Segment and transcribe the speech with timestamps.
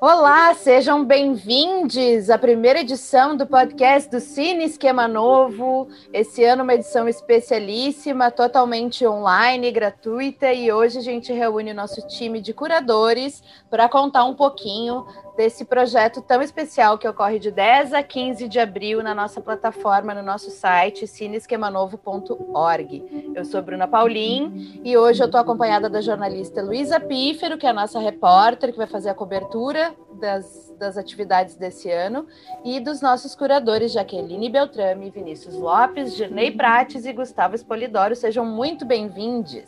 [0.00, 5.88] Olá, sejam bem-vindos à primeira edição do podcast do Cine Esquema Novo.
[6.12, 12.06] Esse ano uma edição especialíssima, totalmente online, gratuita, e hoje a gente reúne o nosso
[12.06, 15.04] time de curadores para contar um pouquinho
[15.36, 20.14] desse projeto tão especial que ocorre de 10 a 15 de abril na nossa plataforma,
[20.14, 23.32] no nosso site cineesquemanovo.org.
[23.34, 27.70] Eu sou Bruna Paulin e hoje eu estou acompanhada da jornalista Luísa Pífero, que é
[27.70, 29.87] a nossa repórter, que vai fazer a cobertura
[30.20, 32.26] das, das atividades desse ano,
[32.64, 38.14] e dos nossos curadores Jaqueline Beltrame, Vinícius Lopes, Girnei Prates e Gustavo Espolidoro.
[38.16, 39.64] Sejam muito bem-vindos.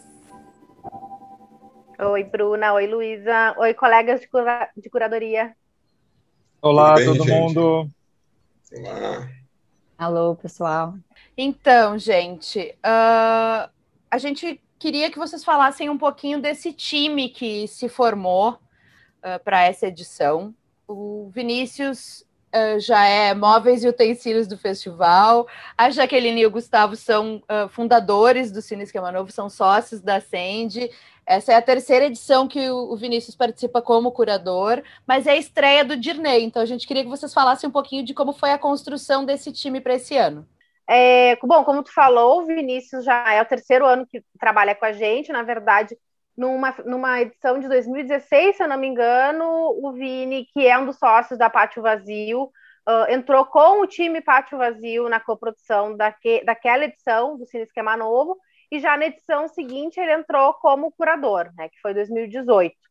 [1.99, 2.73] Oi, Bruna.
[2.73, 3.55] Oi, Luísa.
[3.59, 5.55] Oi, colegas de, cura de curadoria.
[6.63, 7.31] Olá, bem, todo gente?
[7.31, 7.91] mundo.
[8.73, 9.29] Olá.
[9.99, 10.95] Alô, pessoal.
[11.37, 13.71] Então, gente, uh,
[14.11, 18.59] a gente queria que vocês falassem um pouquinho desse time que se formou
[19.25, 20.55] uh, para essa edição.
[20.87, 25.47] O Vinícius uh, já é móveis e utensílios do festival.
[25.77, 30.91] A Jaqueline e o Gustavo são fundadores do Cine Esquema Novo, são sócios da Sende.
[31.27, 35.85] Essa é a terceira edição que o Vinícius participa como curador, mas é a estreia
[35.85, 36.43] do Dirney.
[36.43, 39.53] Então a gente queria que vocês falassem um pouquinho de como foi a construção desse
[39.53, 40.45] time para esse ano.
[40.89, 44.85] É, bom, como tu falou, o Vinícius já é o terceiro ano que trabalha com
[44.85, 45.31] a gente.
[45.31, 45.97] Na verdade,
[46.37, 50.87] numa, numa edição de 2016, se eu não me engano, o Vini, que é um
[50.87, 56.45] dos sócios da Pátio Vazio, uh, entrou com o time Pátio Vazio na coprodução daque,
[56.45, 58.39] daquela edição do Cine Esquema Novo
[58.71, 62.90] e já na edição seguinte ele entrou como curador, né, que foi 2018.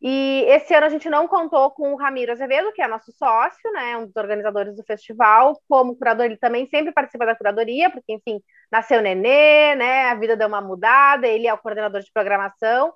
[0.00, 3.72] E esse ano a gente não contou com o Ramiro Azevedo, que é nosso sócio,
[3.72, 8.12] né, um dos organizadores do festival, como curador, ele também sempre participa da curadoria, porque,
[8.12, 12.92] enfim, nasceu nenê, né, a vida deu uma mudada, ele é o coordenador de programação,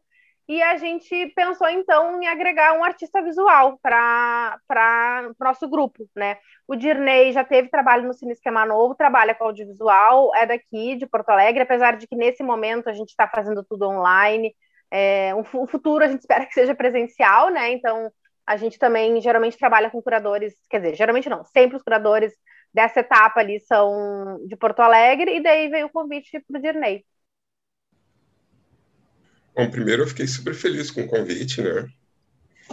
[0.47, 4.59] e a gente pensou então em agregar um artista visual para
[5.41, 6.39] o nosso grupo, né?
[6.67, 11.07] O Dirney já teve trabalho no Cine Esquema Novo, trabalha com audiovisual, é daqui de
[11.07, 14.53] Porto Alegre, apesar de que nesse momento a gente está fazendo tudo online.
[14.91, 17.73] É, o futuro a gente espera que seja presencial, né?
[17.73, 18.11] Então
[18.47, 22.33] a gente também geralmente trabalha com curadores, quer dizer, geralmente não, sempre os curadores
[22.75, 27.05] dessa etapa ali são de Porto Alegre, e daí veio o convite para o Dirney.
[29.55, 31.87] Bom, primeiro eu fiquei super feliz com o convite, né?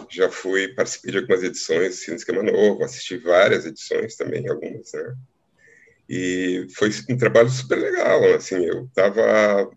[0.09, 4.91] Já fui, participei de algumas edições do Cine Esquema Novo, assisti várias edições também, algumas,
[4.94, 5.16] né?
[6.09, 9.69] E foi um trabalho super legal, assim, eu estava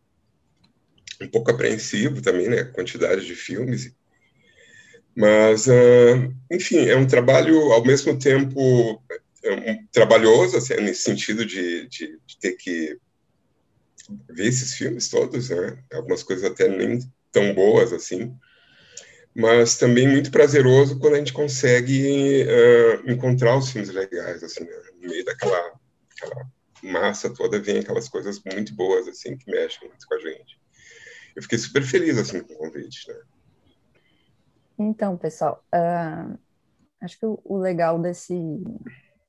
[1.20, 2.64] um pouco apreensivo também, né?
[2.64, 3.94] Quantidade de filmes.
[5.14, 9.02] Mas, uh, enfim, é um trabalho, ao mesmo tempo,
[9.42, 12.96] é um, trabalhoso, assim, nesse sentido de, de, de ter que
[14.28, 15.78] ver esses filmes todos, né?
[15.92, 17.00] Algumas coisas até nem
[17.32, 18.34] tão boas assim,
[19.34, 24.82] mas também muito prazeroso quando a gente consegue uh, encontrar os filmes legais, assim, né?
[25.00, 25.72] no meio daquela
[26.82, 30.59] massa toda vem aquelas coisas muito boas, assim, que mexem muito com a gente.
[31.34, 33.20] Eu fiquei super feliz, assim, com o convite, né?
[34.78, 36.38] Então, pessoal, uh,
[37.02, 38.34] acho que o, o legal desse,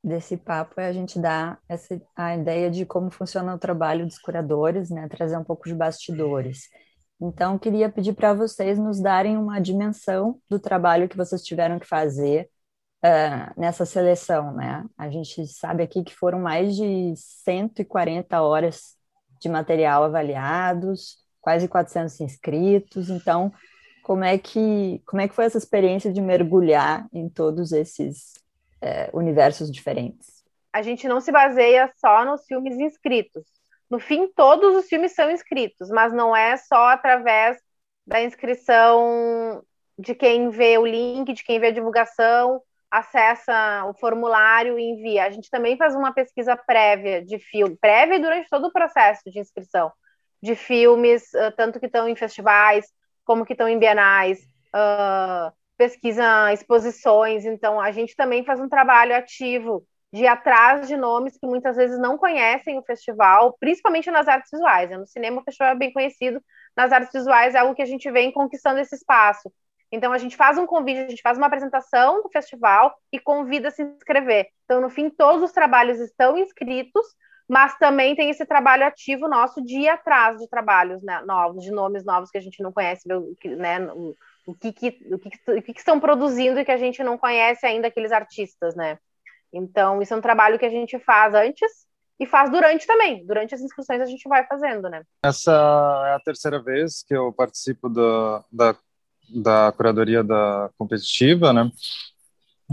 [0.03, 4.17] desse papo é a gente dar essa, a ideia de como funciona o trabalho dos
[4.17, 5.07] curadores, né?
[5.09, 6.69] Trazer um pouco de bastidores.
[7.19, 11.88] Então, queria pedir para vocês nos darem uma dimensão do trabalho que vocês tiveram que
[11.88, 12.50] fazer
[13.06, 14.85] uh, nessa seleção, né?
[14.97, 18.95] A gente sabe aqui que foram mais de 140 horas
[19.40, 23.09] de material avaliados, quase 400 inscritos.
[23.09, 23.52] Então,
[24.03, 28.41] como é que como é que foi essa experiência de mergulhar em todos esses
[28.81, 30.41] é, universos diferentes.
[30.74, 33.44] A gente não se baseia só nos filmes inscritos.
[33.90, 37.58] No fim, todos os filmes são inscritos, mas não é só através
[38.08, 39.62] da inscrição
[40.00, 45.25] de quem vê o link, de quem vê a divulgação, acessa o formulário e envia.
[45.25, 49.40] A gente também faz uma pesquisa prévia de filme, prévia durante todo o processo de
[49.40, 49.91] inscrição
[50.41, 52.85] de filmes, tanto que estão em festivais,
[53.24, 54.40] como que estão em bienais,
[54.76, 60.97] uh, pesquisa exposições, então a gente também faz um trabalho ativo de ir atrás de
[60.97, 64.90] nomes que muitas vezes não conhecem o festival, principalmente nas artes visuais.
[64.90, 64.97] Né?
[64.97, 66.43] No cinema, o festival é bem conhecido,
[66.76, 69.52] nas artes visuais é algo que a gente vem conquistando esse espaço.
[69.91, 73.70] Então, a gente faz um convite, a gente faz uma apresentação do festival e convida
[73.70, 74.47] a se inscrever.
[74.66, 77.05] Então, no fim, todos os trabalhos estão inscritos,
[77.52, 81.70] mas também tem esse trabalho ativo nosso de ir atrás de trabalhos né, novos, de
[81.70, 83.06] nomes novos que a gente não conhece,
[83.46, 83.78] né,
[84.48, 87.18] o que, que, o que, o que, que estão produzindo e que a gente não
[87.18, 88.98] conhece ainda aqueles artistas, né?
[89.52, 91.70] Então, isso é um trabalho que a gente faz antes
[92.18, 93.26] e faz durante também.
[93.26, 95.03] Durante as inscrições a gente vai fazendo, né?
[95.22, 95.52] Essa
[96.08, 98.78] é a terceira vez que eu participo do, da,
[99.30, 101.70] da curadoria da competitiva, né?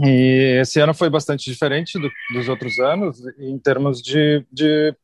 [0.01, 4.95] E esse ano foi bastante diferente do, dos outros anos, em termos de, de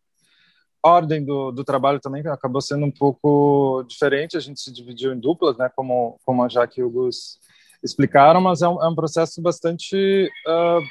[0.81, 4.37] ordem do, do, trabalho também acabou sendo um pouco diferente.
[4.37, 5.69] A gente se dividiu em duplas, né?
[5.75, 7.39] Como, como a Jaque e o Gus
[7.83, 10.81] explicaram, mas é um, é um processo bastante uh,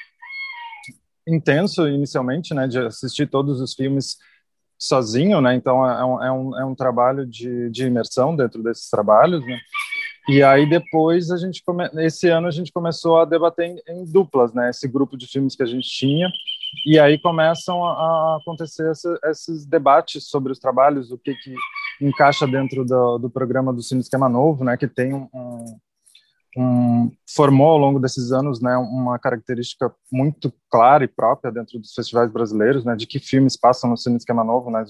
[1.26, 2.66] intenso inicialmente, né?
[2.66, 4.18] De assistir todos os filmes
[4.76, 5.54] sozinho, né?
[5.54, 9.58] Então é um, é um, é um trabalho de, de imersão dentro desses trabalhos, né?
[10.28, 11.84] E aí depois a gente come...
[12.02, 14.70] esse ano a gente começou a debater em, em, duplas, né?
[14.70, 16.28] Esse grupo de filmes que a gente tinha
[16.86, 21.54] e aí começam a, acontecer essa, esses debates sobre os trabalhos, o que que
[22.00, 24.76] encaixa dentro do, do programa do Cine Esquema Novo, né?
[24.76, 25.78] Que tem um, um
[26.56, 31.92] um, formou ao longo desses anos né, uma característica muito clara e própria dentro dos
[31.92, 34.84] festivais brasileiros, né, de que filmes passam no Cine Esquema Novo, né,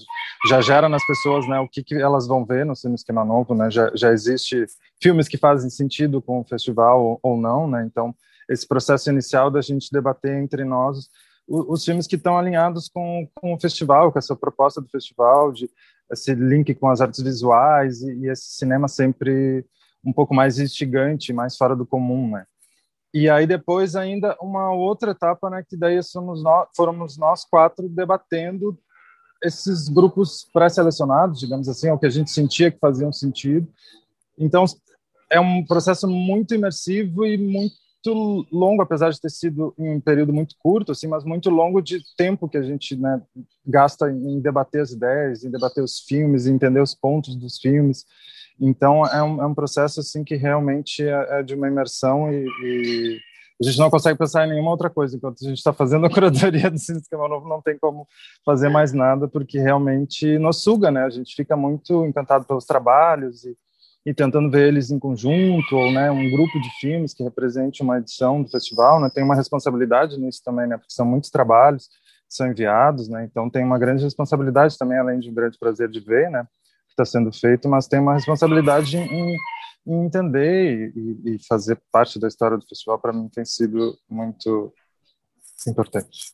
[0.47, 3.55] já gera nas pessoas né, o que, que elas vão ver no Cine Esquema Novo,
[3.55, 4.65] né, já, já existe
[5.01, 8.13] filmes que fazem sentido com o festival ou, ou não, né, então
[8.49, 11.09] esse processo inicial da gente debater entre nós
[11.47, 15.51] os, os filmes que estão alinhados com, com o festival, com essa proposta do festival,
[15.51, 15.69] de
[16.11, 19.65] esse link com as artes visuais e, e esse cinema sempre
[20.05, 22.45] um pouco mais instigante, mais fora do comum, né?
[23.13, 27.87] E aí depois ainda uma outra etapa, né, que daí somos nós, fomos nós quatro
[27.87, 28.77] debatendo
[29.41, 33.67] esses grupos pré-selecionados, digamos assim, o que a gente sentia que faziam sentido.
[34.37, 34.65] Então
[35.31, 40.55] é um processo muito imersivo e muito longo, apesar de ter sido um período muito
[40.59, 43.21] curto, assim, mas muito longo de tempo que a gente né,
[43.65, 48.05] gasta em debater as ideias, em debater os filmes, em entender os pontos dos filmes.
[48.59, 52.45] Então é um, é um processo assim que realmente é, é de uma imersão e,
[52.63, 53.19] e,
[53.61, 56.09] a gente não consegue pensar em nenhuma outra coisa enquanto a gente está fazendo a
[56.09, 58.07] curadoria do Cine Esquema Novo não tem como
[58.45, 61.03] fazer mais nada porque realmente nos suga, né?
[61.03, 63.57] A gente fica muito encantado pelos trabalhos e,
[64.05, 67.97] e tentando ver eles em conjunto ou né um grupo de filmes que represente uma
[67.97, 69.09] edição do festival, né?
[69.13, 70.77] Tem uma responsabilidade nisso também, né?
[70.77, 73.25] Porque são muitos trabalhos que são enviados, né?
[73.25, 76.45] Então tem uma grande responsabilidade também além de um grande prazer de ver, né?
[76.95, 79.35] Está sendo feito, mas tem uma responsabilidade em,
[79.85, 82.97] em entender e, e, fazer parte da história do festival.
[82.99, 84.73] Para mim tem sido muito
[85.67, 86.33] importante.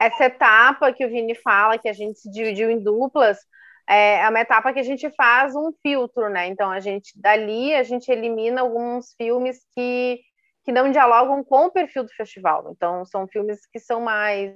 [0.00, 3.38] Essa etapa que o Vini fala, que a gente se dividiu em duplas,
[3.86, 6.46] é, é uma etapa que a gente faz um filtro, né?
[6.46, 10.20] Então a gente dali a gente elimina alguns filmes que
[10.62, 12.70] que não dialogam com o perfil do festival.
[12.70, 14.54] Então são filmes que são mais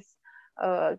[0.61, 0.95] uh,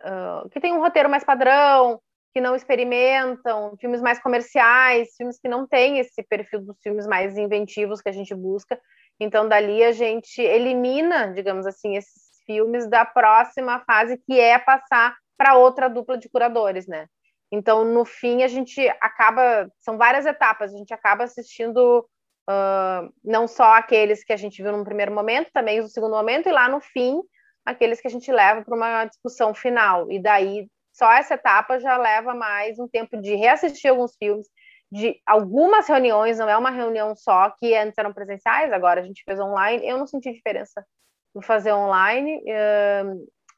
[0.00, 2.00] uh, que tem um roteiro mais padrão,
[2.38, 7.36] que não experimentam, filmes mais comerciais, filmes que não têm esse perfil dos filmes mais
[7.36, 8.80] inventivos que a gente busca.
[9.18, 15.16] Então, dali a gente elimina, digamos assim, esses filmes da próxima fase, que é passar
[15.36, 17.08] para outra dupla de curadores, né?
[17.50, 19.68] Então, no fim, a gente acaba.
[19.80, 22.06] São várias etapas, a gente acaba assistindo
[22.48, 26.48] uh, não só aqueles que a gente viu no primeiro momento, também no segundo momento,
[26.48, 27.20] e lá no fim,
[27.66, 30.08] aqueles que a gente leva para uma discussão final.
[30.08, 30.68] E daí
[30.98, 34.48] só essa etapa já leva mais um tempo de reassistir alguns filmes,
[34.90, 39.22] de algumas reuniões, não é uma reunião só, que antes eram presenciais, agora a gente
[39.24, 39.86] fez online.
[39.86, 40.84] Eu não senti diferença
[41.32, 42.42] no fazer online,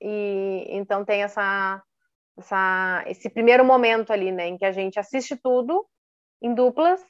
[0.02, 1.82] e então tem essa,
[2.36, 5.86] essa, esse primeiro momento ali, né, em que a gente assiste tudo
[6.42, 7.02] em duplas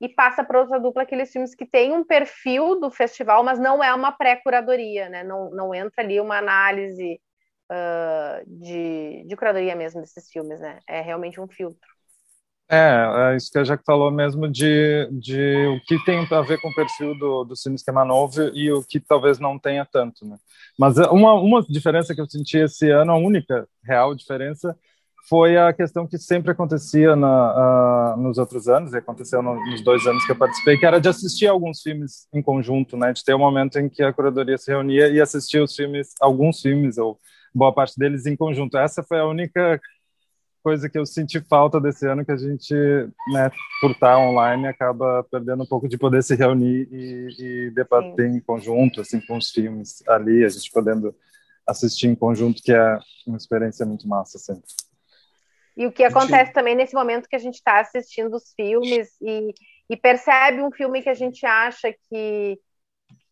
[0.00, 3.82] e passa para outra dupla aqueles filmes que têm um perfil do festival, mas não
[3.82, 5.22] é uma pré-curadoria, né?
[5.22, 7.20] Não, não entra ali uma análise
[7.70, 10.80] uh, de, de curadoria mesmo desses filmes, né?
[10.88, 11.88] É realmente um filtro.
[12.72, 16.60] É, é isso que a Jack falou mesmo de, de o que tem a ver
[16.60, 20.24] com o perfil do, do Cine Esquema Novo e o que talvez não tenha tanto,
[20.24, 20.36] né?
[20.78, 24.76] Mas uma, uma diferença que eu senti esse ano, a única real diferença,
[25.28, 29.82] foi a questão que sempre acontecia na, uh, nos outros anos, e aconteceu no, nos
[29.82, 33.12] dois anos que eu participei, que era de assistir alguns filmes em conjunto, né?
[33.12, 36.60] De ter um momento em que a curadoria se reunia e assistia os filmes, alguns
[36.60, 37.18] filmes, ou
[37.54, 38.78] boa parte deles em conjunto.
[38.78, 39.80] Essa foi a única
[40.62, 42.74] coisa que eu senti falta desse ano, que a gente,
[43.32, 48.30] né, por estar online, acaba perdendo um pouco de poder se reunir e, e debater
[48.30, 48.36] Sim.
[48.36, 51.14] em conjunto, assim, com os filmes ali, a gente podendo
[51.66, 54.64] assistir em conjunto, que é uma experiência muito massa sempre.
[55.76, 56.52] E o que acontece gente...
[56.52, 59.54] também nesse momento que a gente está assistindo os filmes e,
[59.88, 62.58] e percebe um filme que a gente acha que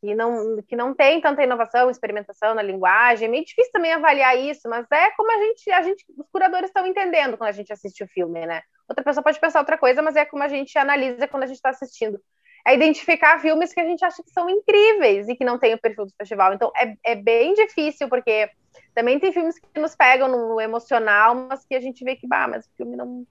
[0.00, 3.26] que não, que não tem tanta inovação, experimentação na linguagem.
[3.26, 6.70] É meio difícil também avaliar isso, mas é como a gente, a gente, os curadores
[6.70, 8.62] estão entendendo quando a gente assiste o filme, né?
[8.88, 11.56] Outra pessoa pode pensar outra coisa, mas é como a gente analisa quando a gente
[11.56, 12.20] está assistindo.
[12.66, 15.80] É identificar filmes que a gente acha que são incríveis e que não tem o
[15.80, 16.52] perfil do festival.
[16.52, 18.50] Então é, é bem difícil, porque
[18.94, 22.46] também tem filmes que nos pegam no emocional, mas que a gente vê que, bah,
[22.48, 23.26] mas o filme não,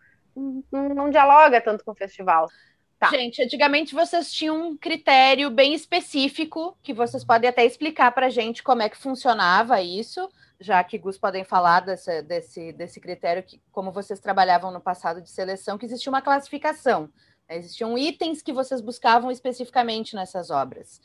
[0.72, 2.48] não, não dialoga tanto com o festival.
[3.00, 3.10] Tá.
[3.10, 8.30] Gente, antigamente vocês tinham um critério bem específico, que vocês podem até explicar para a
[8.30, 10.28] gente como é que funcionava isso,
[10.60, 15.22] já que Gus podem falar desse, desse, desse critério, que, como vocês trabalhavam no passado
[15.22, 17.08] de seleção, que existia uma classificação.
[17.48, 17.58] Né?
[17.58, 21.00] Existiam itens que vocês buscavam especificamente nessas obras.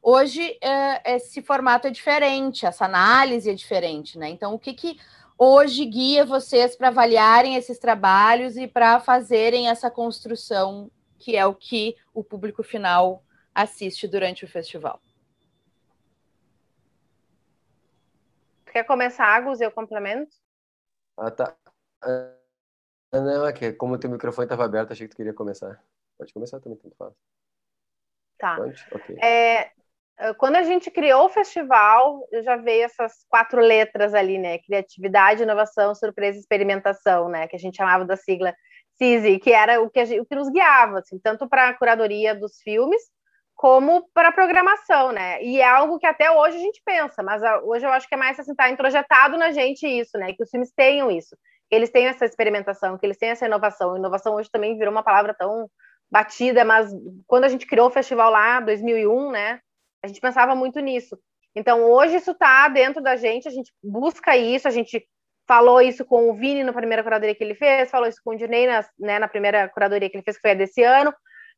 [0.00, 4.28] Hoje, é, esse formato é diferente, essa análise é diferente, né?
[4.28, 4.98] Então, o que, que
[5.36, 10.90] hoje guia vocês para avaliarem esses trabalhos e para fazerem essa construção
[11.22, 13.22] que é o que o público final
[13.54, 15.00] assiste durante o festival.
[18.72, 20.34] Quer começar, Agus, eu complemento?
[21.16, 21.56] Ah, tá.
[22.02, 22.34] Ah,
[23.12, 25.80] não, é que como o teu microfone estava aberto, achei que tu queria começar.
[26.18, 27.14] Pode começar também, tanto faz.
[28.38, 28.56] Tá.
[28.56, 28.84] Pode?
[28.90, 29.16] Okay.
[29.22, 29.70] É,
[30.38, 34.58] quando a gente criou o festival, já veio essas quatro letras ali, né?
[34.58, 37.46] Criatividade, inovação, surpresa e experimentação, né?
[37.46, 38.52] Que a gente chamava da sigla
[39.02, 42.34] CISI, que era o que, gente, o que nos guiava, assim, tanto para a curadoria
[42.34, 43.02] dos filmes,
[43.54, 45.42] como para a programação, né?
[45.42, 48.18] E é algo que até hoje a gente pensa, mas hoje eu acho que é
[48.18, 50.32] mais assim, tá introjetado na gente isso, né?
[50.32, 51.36] Que os filmes tenham isso,
[51.68, 53.96] que eles tenham essa experimentação, que eles tenham essa inovação.
[53.96, 55.68] Inovação hoje também virou uma palavra tão
[56.10, 56.90] batida, mas
[57.26, 59.60] quando a gente criou o festival lá, 2001, né?
[60.02, 61.18] A gente pensava muito nisso.
[61.54, 65.06] Então, hoje isso está dentro da gente, a gente busca isso, a gente
[65.52, 68.36] falou isso com o Vini na primeira curadoria que ele fez, falou isso com o
[68.36, 71.12] Dinei na, né, na primeira curadoria que ele fez, que foi a desse ano,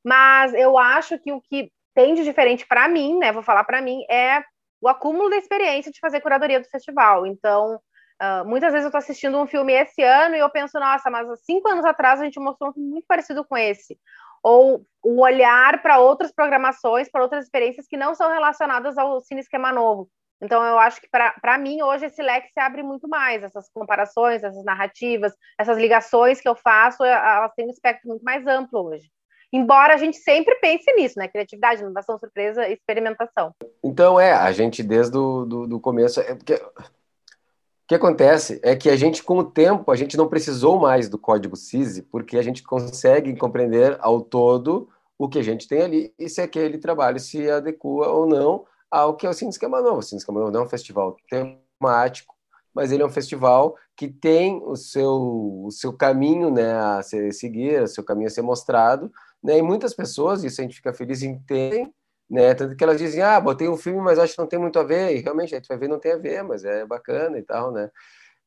[0.05, 3.81] mas eu acho que o que tem de diferente para mim, né, vou falar para
[3.81, 4.43] mim, é
[4.81, 7.25] o acúmulo da experiência de fazer curadoria do festival.
[7.25, 7.77] Então,
[8.21, 11.31] uh, muitas vezes eu estou assistindo um filme esse ano e eu penso, nossa, mas
[11.31, 13.97] há cinco anos atrás a gente mostrou um filme muito parecido com esse.
[14.43, 19.41] Ou o olhar para outras programações, para outras experiências que não são relacionadas ao Cine
[19.41, 20.11] Esquema Novo.
[20.43, 23.43] Então, eu acho que para mim, hoje, esse leque se abre muito mais.
[23.43, 28.47] Essas comparações, essas narrativas, essas ligações que eu faço, elas têm um espectro muito mais
[28.47, 29.11] amplo hoje.
[29.53, 31.29] Embora a gente sempre pense nisso, né?
[31.29, 33.55] Criatividade, inovação, surpresa, experimentação.
[33.85, 36.21] Então, é, a gente desde o do, do começo.
[36.21, 40.27] É porque, o que acontece é que a gente, com o tempo, a gente não
[40.27, 45.43] precisou mais do código CISI, porque a gente consegue compreender ao todo o que a
[45.43, 48.65] gente tem ali e se aquele trabalho se adequa ou não
[48.95, 49.99] ao que é o Cine Esquema Novo.
[49.99, 52.33] O Cine Esquema Novo não é um festival temático,
[52.73, 57.33] mas ele é um festival que tem o seu, o seu caminho né, a ser,
[57.33, 59.11] seguir, o seu caminho a ser mostrado,
[59.43, 61.91] né, e muitas pessoas, isso a gente fica feliz em ter,
[62.31, 64.79] né, tanto que elas dizem, ah, botei um filme, mas acho que não tem muito
[64.79, 67.37] a ver, e realmente a gente vai ver, não tem a ver, mas é bacana
[67.37, 67.91] e tal, né,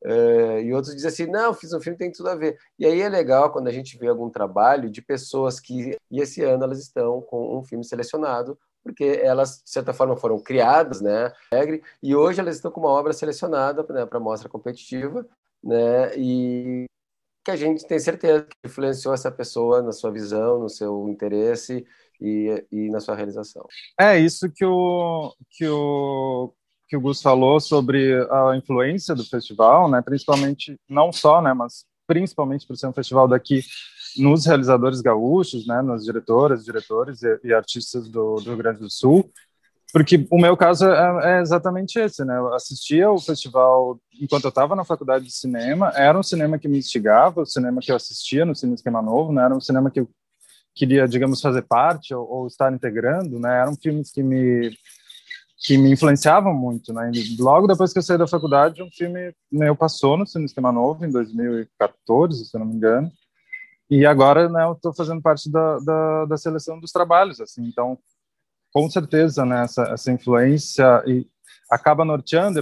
[0.06, 3.02] uh, e outros dizem assim, não, fiz um filme, tem tudo a ver, e aí
[3.02, 6.80] é legal quando a gente vê algum trabalho de pessoas que, e esse ano elas
[6.80, 11.32] estão com um filme selecionado porque elas, de certa forma, foram criadas, né,
[12.02, 15.28] e hoje elas estão com uma obra selecionada né, para mostra competitiva,
[15.64, 16.86] né, e
[17.44, 21.86] que a gente tem certeza que influenciou essa pessoa na sua visão, no seu interesse
[22.20, 23.66] e, e na sua realização.
[24.00, 26.54] É isso que o, que o
[26.90, 31.86] que o Gus falou sobre a influência do festival, né, principalmente, não só, né, mas
[32.08, 33.62] principalmente por ser um festival daqui
[34.18, 38.90] nos realizadores gaúchos, né, nas diretoras, diretores e, e artistas do, do, Rio Grande do
[38.90, 39.30] Sul,
[39.94, 42.38] porque o meu caso é, é exatamente esse, né?
[42.38, 46.68] Eu assistia o festival enquanto eu estava na faculdade de cinema, era um cinema que
[46.68, 49.44] me instigava, o cinema que eu assistia no Cine Esquema Novo, né?
[49.44, 50.10] Era um cinema que eu
[50.76, 53.62] queria, digamos, fazer parte ou, ou estar integrando, né?
[53.62, 54.72] Eram filmes que me
[55.60, 57.10] que me influenciavam muito, né?
[57.14, 60.72] E logo depois que eu saí da faculdade, um filme meu passou no Cine Esquema
[60.72, 63.12] Novo em 2014, se eu não me engano.
[63.90, 67.98] E agora, né, eu estou fazendo parte da, da, da, seleção dos trabalhos, assim, então,
[68.74, 71.26] com certeza, né, essa, essa influência e
[71.70, 72.62] acaba norteando,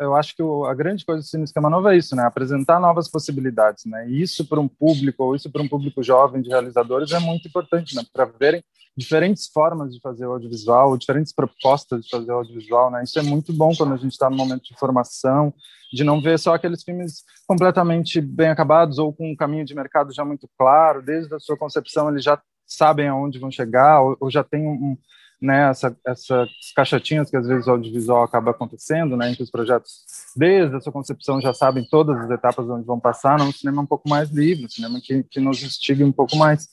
[0.00, 3.08] eu acho que a grande coisa do Cine Esquema Novo é isso, né, apresentar novas
[3.08, 7.12] possibilidades, né, e isso para um público, ou isso para um público jovem de realizadores
[7.12, 8.62] é muito importante, né, para verem
[8.96, 13.02] diferentes formas de fazer o audiovisual, diferentes propostas de fazer o audiovisual, né?
[13.02, 15.52] Isso é muito bom quando a gente está no momento de formação,
[15.92, 20.12] de não ver só aqueles filmes completamente bem acabados ou com um caminho de mercado
[20.12, 24.30] já muito claro, desde a sua concepção eles já sabem aonde vão chegar ou, ou
[24.30, 24.96] já tem um,
[25.44, 29.50] né, essa, essas caixotinhas que às vezes o audiovisual acaba acontecendo, né, em que os
[29.50, 33.82] projetos, desde a sua concepção, já sabem todas as etapas onde vão passar, num cinema
[33.82, 36.68] um pouco mais livre, um cinema que, que nos instigue um pouco mais.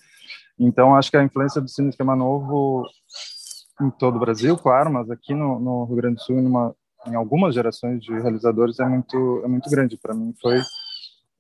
[0.57, 2.85] Então, acho que a influência do Cine Esquema Novo
[3.81, 6.73] em todo o Brasil, claro, mas aqui no, no Rio Grande do Sul, numa,
[7.07, 9.97] em algumas gerações de realizadores, é muito, é muito grande.
[9.97, 10.61] Para mim, foi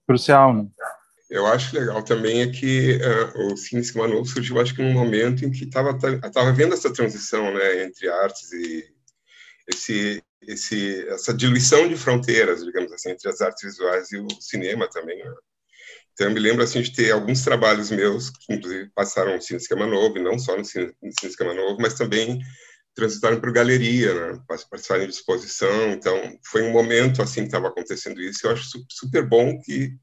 [0.05, 0.53] crucial.
[0.53, 0.67] Né?
[1.31, 5.45] Eu acho legal também é que uh, o Cine Novo surgiu, acho que num momento
[5.45, 8.93] em que estava tava vendo essa transição né, entre artes e
[9.65, 14.89] esse, esse, essa diluição de fronteiras, digamos assim, entre as artes visuais e o cinema
[14.89, 15.23] também.
[15.23, 15.33] Né?
[16.11, 19.57] Então, eu me lembro assim de ter alguns trabalhos meus que, inclusive, passaram no Cine
[19.57, 22.41] Esquema Novo, e não só no Cine, no Cine Esquema Novo, mas também
[22.93, 24.43] transitaram por galeria, né?
[24.45, 25.91] participaram de exposição.
[25.91, 28.45] Então, foi um momento assim que estava acontecendo isso.
[28.45, 29.95] Eu acho super bom que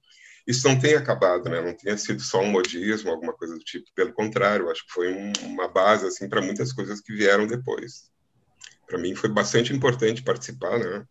[0.49, 1.61] isso não tenha acabado, né?
[1.61, 3.87] Não tenha sido só um modismo, alguma coisa do tipo.
[3.95, 8.11] Pelo contrário, acho que foi um, uma base assim para muitas coisas que vieram depois.
[8.87, 11.05] Para mim foi bastante importante participar, né?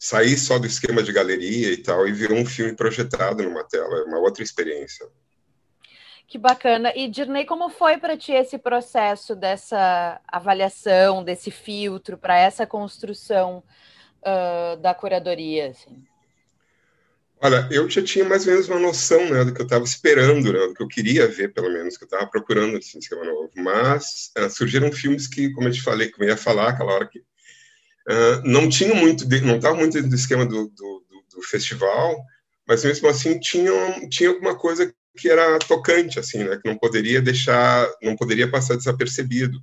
[0.00, 3.98] Sair só do esquema de galeria e tal e ver um filme projetado numa tela,
[3.98, 5.06] é uma outra experiência.
[6.26, 6.90] Que bacana.
[6.96, 13.62] E, Dirney, como foi para ti esse processo dessa avaliação, desse filtro, para essa construção
[14.22, 15.68] uh, da curadoria?
[15.68, 16.02] Assim?
[17.40, 20.52] Olha, eu já tinha mais ou menos uma noção né, do que eu estava esperando,
[20.52, 23.50] né, do que eu queria ver, pelo menos, que eu estava procurando assim, esquema novo.
[23.56, 27.08] Mas uh, surgiram filmes que, como eu te falei, que eu ia falar aquela hora
[27.08, 31.24] que uh, não tinham muito, de, não estavam muito dentro do esquema do, do, do,
[31.34, 32.16] do, festival,
[32.66, 36.58] mas mesmo assim tinham, tinha alguma coisa que era tocante, assim, né?
[36.62, 39.62] Que não poderia deixar, não poderia passar desapercebido.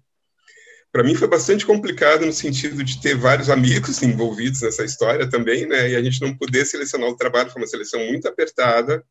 [0.91, 5.65] Para mim foi bastante complicado no sentido de ter vários amigos envolvidos nessa história também,
[5.65, 5.89] né?
[5.91, 9.03] E a gente não poder selecionar o trabalho, foi uma seleção muito apertada.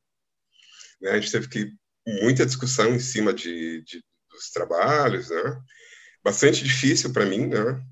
[1.01, 1.11] Né?
[1.11, 1.73] A gente teve que
[2.07, 5.61] muita discussão em cima de, de dos trabalhos, né?
[6.23, 7.83] Bastante difícil para mim, né?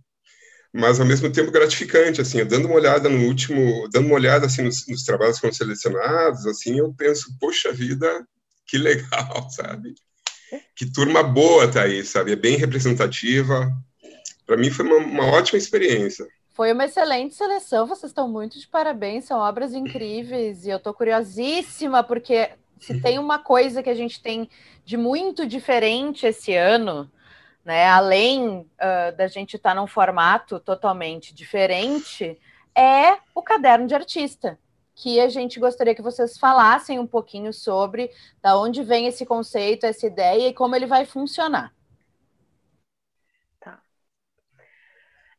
[0.72, 4.62] mas ao mesmo tempo gratificante, assim, dando uma olhada no último, dando uma olhada assim
[4.62, 8.26] nos, nos, trabalhos que foram selecionados, assim, eu penso, poxa vida,
[8.66, 9.94] que legal, sabe?
[10.74, 12.32] Que turma boa tá aí, sabe?
[12.32, 13.72] É bem representativa.
[14.46, 16.26] Para mim foi uma, uma ótima experiência.
[16.54, 20.92] Foi uma excelente seleção, vocês estão muito de parabéns, são obras incríveis e eu estou
[20.92, 22.50] curiosíssima porque
[22.80, 24.50] se tem uma coisa que a gente tem
[24.84, 27.08] de muito diferente esse ano,
[27.64, 32.36] né, além uh, da gente estar tá num formato totalmente diferente,
[32.74, 34.58] é o caderno de artista
[34.98, 38.10] que a gente gostaria que vocês falassem um pouquinho sobre
[38.42, 41.72] da onde vem esse conceito, essa ideia e como ele vai funcionar.
[43.60, 43.80] Tá.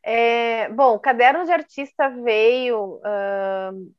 [0.01, 3.93] É, bom, o caderno de artista veio uh,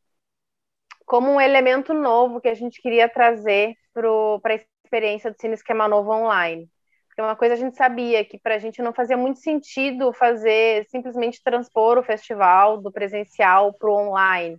[1.05, 5.87] como um elemento novo que a gente queria trazer para a experiência do Cine Esquema
[5.87, 6.71] Novo online.
[7.09, 10.87] Porque uma coisa a gente sabia que para a gente não fazia muito sentido fazer
[10.89, 14.59] simplesmente transpor o festival do presencial para o online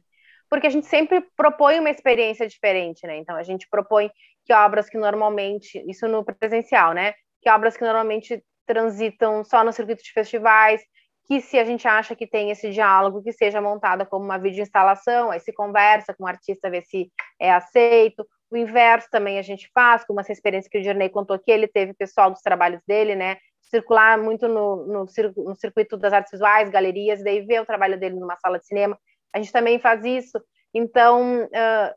[0.52, 3.16] porque a gente sempre propõe uma experiência diferente, né?
[3.16, 4.12] Então a gente propõe
[4.46, 7.14] que obras que normalmente, isso no presencial, né?
[7.42, 10.82] Que obras que normalmente transitam só no circuito de festivais,
[11.26, 15.32] que se a gente acha que tem esse diálogo, que seja montada como uma videoinstalação,
[15.32, 17.10] aí se conversa com o artista, vê se
[17.40, 18.28] é aceito.
[18.50, 21.66] O inverso também a gente faz, como essa experiência que o Dirney contou que ele
[21.66, 23.38] teve pessoal dos trabalhos dele, né?
[23.62, 25.06] Circular muito no, no,
[25.46, 29.00] no circuito das artes visuais, galerias, daí ver o trabalho dele numa sala de cinema
[29.34, 30.42] a gente também faz isso.
[30.74, 31.94] Então, uh,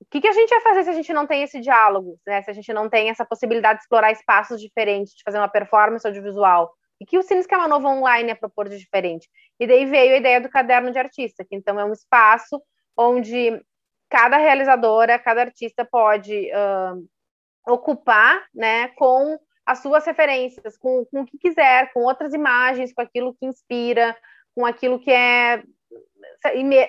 [0.00, 2.42] o que, que, a gente vai fazer se a gente não tem esse diálogo, né?
[2.42, 6.06] Se a gente não tem essa possibilidade de explorar espaços diferentes, de fazer uma performance
[6.06, 6.72] audiovisual?
[7.00, 9.28] E que o Cine Esquema Novo Online é propor de diferente?
[9.58, 12.60] E daí veio a ideia do caderno de artista, que então é um espaço
[12.96, 13.60] onde
[14.08, 21.26] cada realizadora, cada artista pode uh, ocupar, né, com as suas referências, com, com o
[21.26, 24.16] que quiser, com outras imagens, com aquilo que inspira,
[24.54, 25.62] com aquilo que é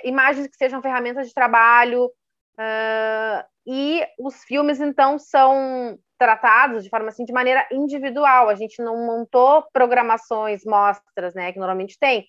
[0.03, 2.05] imagens que sejam ferramentas de trabalho.
[2.59, 8.49] Uh, e os filmes, então, são tratados de forma assim, de maneira individual.
[8.49, 12.25] A gente não montou programações, mostras, né, que normalmente tem.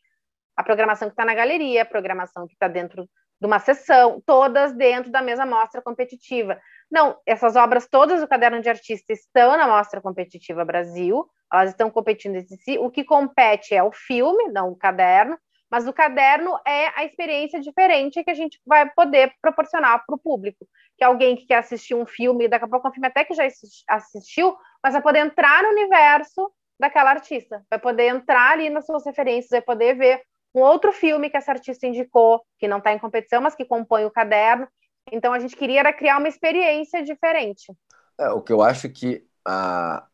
[0.56, 3.08] A programação que está na galeria, a programação que está dentro
[3.40, 6.60] de uma sessão, todas dentro da mesma mostra competitiva.
[6.90, 11.88] Não, essas obras todas do Caderno de Artista estão na Mostra Competitiva Brasil, elas estão
[11.88, 12.78] competindo entre si.
[12.78, 15.38] O que compete é o filme, não o caderno,
[15.70, 20.18] mas o caderno é a experiência diferente que a gente vai poder proporcionar para o
[20.18, 20.66] público.
[20.96, 23.44] Que alguém que quer assistir um filme, daqui a pouco um filme até que já
[23.88, 26.50] assistiu, mas vai poder entrar no universo
[26.80, 30.22] daquela artista, vai poder entrar ali nas suas referências, vai poder ver
[30.54, 34.04] um outro filme que essa artista indicou, que não está em competição, mas que compõe
[34.04, 34.66] o caderno.
[35.10, 37.72] Então a gente queria era criar uma experiência diferente.
[38.18, 40.06] É, o que eu acho que a,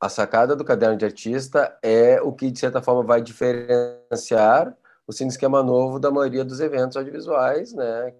[0.00, 4.76] a sacada do caderno de artista é o que, de certa forma, vai diferenciar
[5.06, 8.12] o Cine Esquema Novo da maioria dos eventos audiovisuais, né?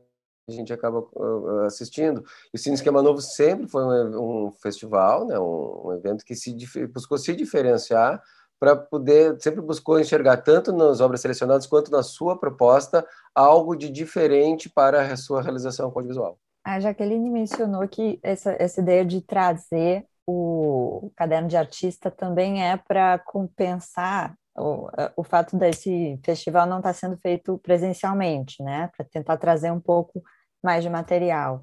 [0.46, 2.24] Que a gente acaba uh, assistindo.
[2.52, 5.38] E o Cine Esquema Novo sempre foi um, um festival, né?
[5.38, 6.54] Um, um, evento que se
[6.86, 8.22] buscou se diferenciar
[8.60, 13.90] para poder sempre buscou enxergar tanto nas obras selecionadas quanto na sua proposta algo de
[13.90, 16.38] diferente para a sua realização audiovisual.
[16.64, 22.76] A Jaqueline mencionou que essa, essa ideia de trazer o caderno de artista também é
[22.76, 29.04] para compensar o, o fato desse festival não estar tá sendo feito presencialmente, né, para
[29.04, 30.22] tentar trazer um pouco
[30.62, 31.62] mais de material.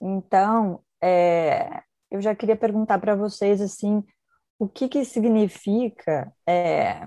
[0.00, 4.02] Então, é, eu já queria perguntar para vocês assim,
[4.58, 7.06] o que que significa é,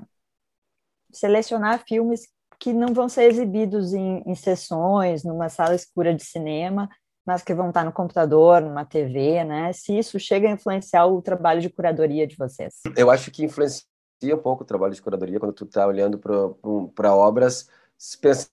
[1.12, 2.28] selecionar filmes
[2.60, 6.90] que não vão ser exibidos em, em sessões, numa sala escura de cinema,
[7.26, 9.74] mas que vão estar no computador, numa TV, né?
[9.74, 12.76] Se isso chega a influenciar o trabalho de curadoria de vocês.
[12.96, 13.84] Eu acho que influencia
[14.34, 16.20] um pouco o trabalho de curadoria quando tu está olhando
[16.94, 17.70] para obras,
[18.22, 18.50] pensando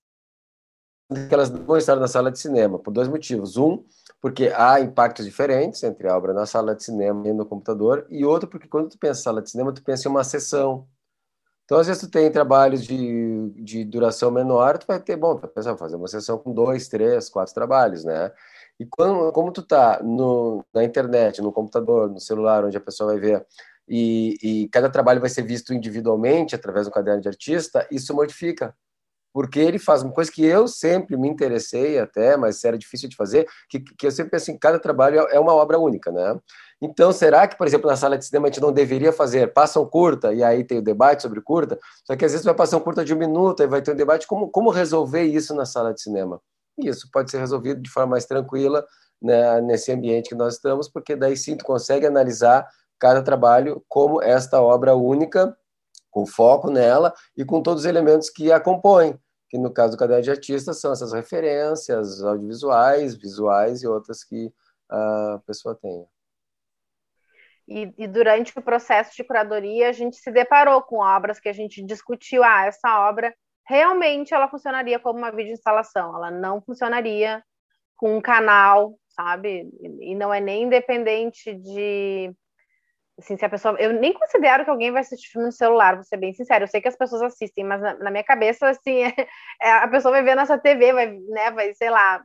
[1.29, 3.57] que elas não estar na sala de cinema, por dois motivos.
[3.57, 3.85] Um,
[4.21, 8.25] porque há impactos diferentes entre a obra na sala de cinema e no computador, e
[8.25, 10.87] outro, porque quando tu pensa sala de cinema, tu pensa em uma sessão,
[11.65, 15.41] então, às vezes, tu tem trabalhos de, de duração menor, tu vai ter, bom, tu
[15.41, 18.31] vai pensar, fazer uma sessão com dois, três, quatro trabalhos, né?
[18.79, 23.13] E quando, como tu tá no, na internet, no computador, no celular, onde a pessoa
[23.13, 23.47] vai ver,
[23.89, 28.75] e, e cada trabalho vai ser visto individualmente, através do caderno de artista, isso modifica
[29.33, 33.17] porque ele faz uma coisa que eu sempre me interessei até, mas era difícil de
[33.17, 36.39] fazer, que, que eu sempre penso em cada trabalho é uma obra única, né?
[36.81, 39.87] Então, será que, por exemplo, na sala de cinema a gente não deveria fazer passam
[39.87, 42.81] curta, e aí tem o debate sobre curta, só que às vezes vai passar um
[42.81, 45.95] curta de um minuto, e vai ter um debate, como, como resolver isso na sala
[45.95, 46.41] de cinema?
[46.79, 48.85] Isso pode ser resolvido de forma mais tranquila
[49.21, 52.67] né, nesse ambiente que nós estamos, porque daí sim tu consegue analisar
[53.03, 55.59] cada trabalho como esta obra única,
[56.09, 59.99] com foco nela e com todos os elementos que a compõem, que no caso do
[59.99, 64.53] caderno de artista são essas referências audiovisuais, visuais e outras que
[64.89, 66.07] a pessoa tenha.
[67.67, 71.53] E, e, durante o processo de curadoria, a gente se deparou com obras que a
[71.53, 72.45] gente discutiu.
[72.45, 73.35] Ah, essa obra
[73.67, 77.43] realmente ela funcionaria como uma videoinstalação, ela não funcionaria
[77.97, 79.69] com um canal, sabe?
[80.01, 82.33] E não é nem independente de.
[83.19, 83.77] Assim, se a pessoa.
[83.79, 86.65] Eu nem considero que alguém vai assistir filme no celular, vou ser bem sincero.
[86.65, 89.03] Eu sei que as pessoas assistem, mas na, na minha cabeça, assim,
[89.61, 92.23] é, a pessoa vai ver nessa TV, vai, né, vai, sei lá,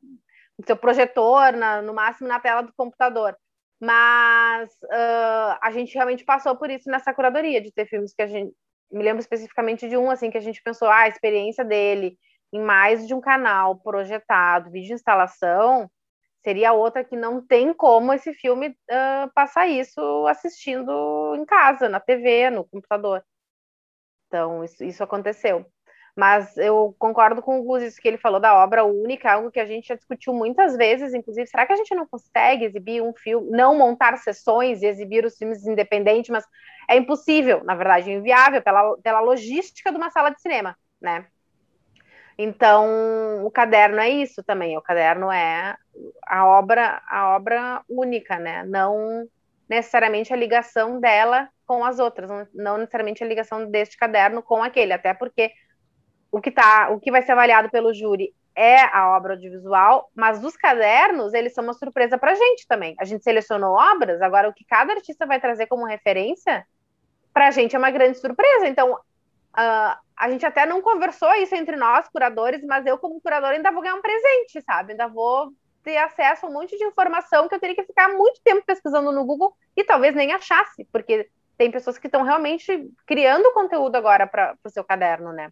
[0.58, 3.36] no seu projetor, na, no máximo na tela do computador
[3.80, 8.28] mas uh, a gente realmente passou por isso nessa curadoria, de ter filmes que a
[8.28, 8.54] gente.
[8.92, 12.18] Me lembro especificamente de um, assim, que a gente pensou, ah, a experiência dele
[12.54, 15.90] em mais de um canal projetado, vídeo instalação,
[16.44, 22.00] seria outra que não tem como esse filme uh, passar isso assistindo em casa, na
[22.00, 23.24] TV, no computador.
[24.28, 25.66] Então, isso, isso aconteceu.
[26.16, 29.68] Mas eu concordo com o Gus, que ele falou da obra única, algo que a
[29.68, 33.52] gente já discutiu muitas vezes, inclusive, será que a gente não consegue exibir um filme,
[33.52, 36.44] não montar sessões e exibir os filmes independentes, mas
[36.90, 41.28] é impossível, na verdade, inviável pela, pela logística de uma sala de cinema, né?
[42.38, 45.76] Então, o caderno é isso também, o caderno é
[46.26, 48.64] a obra, a obra única, né?
[48.64, 49.28] Não
[49.68, 54.94] necessariamente a ligação dela com as outras, não necessariamente a ligação deste caderno com aquele,
[54.94, 55.52] até porque
[56.32, 60.44] o que tá, o que vai ser avaliado pelo júri é a obra audiovisual, mas
[60.44, 62.96] os cadernos, eles são uma surpresa para a gente também.
[63.00, 66.66] A gente selecionou obras, agora o que cada artista vai trazer como referência,
[67.34, 68.68] para a gente é uma grande surpresa.
[68.68, 68.98] Então,
[69.58, 73.72] uh, a gente até não conversou isso entre nós, curadores, mas eu, como curador, ainda
[73.72, 74.92] vou ganhar um presente, sabe?
[74.92, 75.52] Ainda vou
[75.84, 79.12] ter acesso a um monte de informação que eu teria que ficar muito tempo pesquisando
[79.12, 84.28] no Google e talvez nem achasse, porque tem pessoas que estão realmente criando conteúdo agora
[84.28, 85.52] para o seu caderno, né?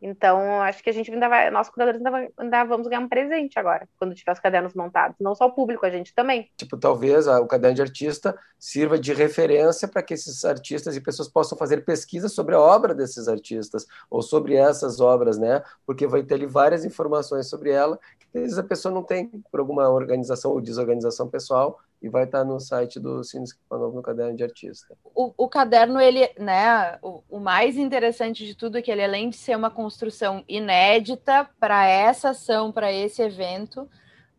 [0.00, 3.08] Então, acho que a gente ainda vai, nós curadores ainda, vai, ainda, vamos ganhar um
[3.08, 5.16] presente agora, quando tiver os cadernos montados.
[5.20, 6.50] Não só o público, a gente também.
[6.56, 11.28] Tipo, talvez o caderno de artista sirva de referência para que esses artistas e pessoas
[11.28, 15.62] possam fazer pesquisa sobre a obra desses artistas, ou sobre essas obras, né?
[15.84, 19.28] Porque vai ter ali várias informações sobre ela, que às vezes a pessoa não tem
[19.50, 24.02] por alguma organização ou desorganização pessoal, e vai estar no site do Cine Novo no
[24.02, 24.96] caderno de artista.
[25.14, 29.30] O, o caderno, ele, né, o, o, mais interessante de tudo é que ele, além
[29.30, 33.88] de ser uma construção inédita para essa ação, para esse evento,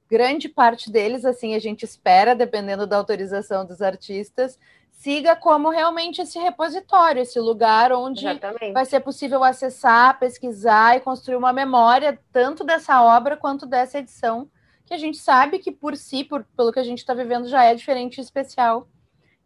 [0.09, 4.57] grande parte deles, assim, a gente espera, dependendo da autorização dos artistas,
[4.91, 8.73] siga como realmente esse repositório, esse lugar onde Exatamente.
[8.73, 14.49] vai ser possível acessar, pesquisar e construir uma memória tanto dessa obra quanto dessa edição
[14.89, 17.63] que a gente sabe que por si, por, pelo que a gente está vivendo, já
[17.63, 18.89] é diferente e especial.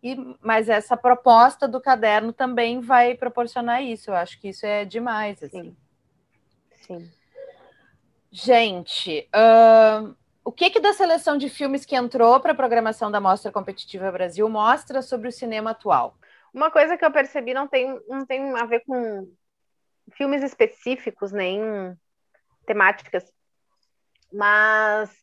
[0.01, 4.09] E, mas essa proposta do caderno também vai proporcionar isso.
[4.09, 5.43] Eu acho que isso é demais.
[5.43, 5.75] Assim.
[6.75, 6.99] Sim.
[6.99, 7.11] Sim.
[8.31, 13.21] Gente, uh, o que, que da seleção de filmes que entrou para a programação da
[13.21, 16.17] Mostra Competitiva Brasil mostra sobre o cinema atual?
[16.53, 19.29] Uma coisa que eu percebi não tem, não tem a ver com
[20.13, 21.61] filmes específicos, nem
[22.65, 23.31] temáticas,
[24.31, 25.22] mas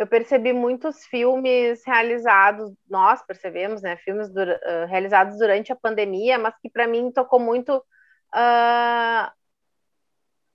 [0.00, 6.54] eu percebi muitos filmes realizados, nós percebemos, né, filmes uh, realizados durante a pandemia, mas
[6.58, 9.30] que para mim tocou muito uh,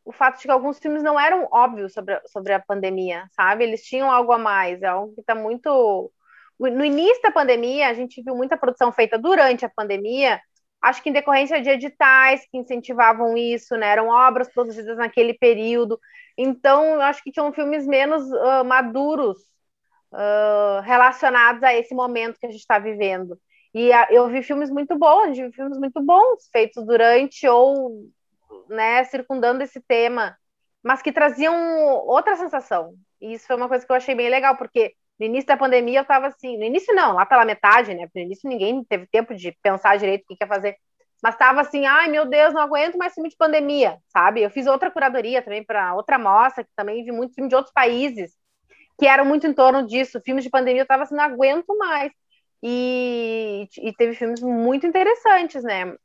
[0.03, 3.63] o fato de que alguns filmes não eram óbvios sobre, sobre a pandemia, sabe?
[3.63, 6.11] Eles tinham algo a mais, é algo que está muito.
[6.57, 10.41] No início da pandemia, a gente viu muita produção feita durante a pandemia,
[10.81, 13.89] acho que em decorrência de editais que incentivavam isso, né?
[13.89, 15.99] Eram obras produzidas naquele período.
[16.37, 19.37] Então, eu acho que tinham filmes menos uh, maduros
[20.11, 23.39] uh, relacionados a esse momento que a gente está vivendo.
[23.73, 28.09] E a, eu vi filmes muito bons, vi filmes muito bons feitos durante ou
[28.69, 30.37] né, circundando esse tema,
[30.83, 31.53] mas que traziam
[32.05, 32.93] outra sensação.
[33.21, 35.99] E isso foi uma coisa que eu achei bem legal, porque no início da pandemia
[35.99, 38.07] eu estava assim, no início não, lá pela metade, né?
[38.13, 40.77] No início ninguém teve tempo de pensar direito o que ia fazer.
[41.23, 44.41] Mas estava assim, ai meu Deus, não aguento mais filme de pandemia, sabe?
[44.41, 47.73] Eu fiz outra curadoria também para outra mostra, que também vi muito filme de outros
[47.73, 48.33] países,
[48.99, 50.21] que eram muito em torno disso.
[50.23, 52.11] Filmes de pandemia eu estava assim, não aguento mais.
[52.63, 55.95] E, e teve filmes muito interessantes, né?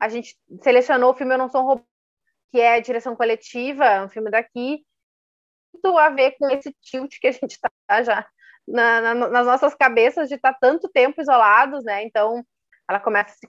[0.00, 1.84] A gente selecionou o filme Eu Não Sou um Robô,
[2.52, 4.84] que é direção coletiva, um filme daqui,
[5.72, 8.26] muito a ver com esse tilt que a gente está já
[8.66, 12.02] na, na, nas nossas cabeças de estar tá tanto tempo isolados, né?
[12.04, 12.44] Então,
[12.88, 13.48] ela começa a se,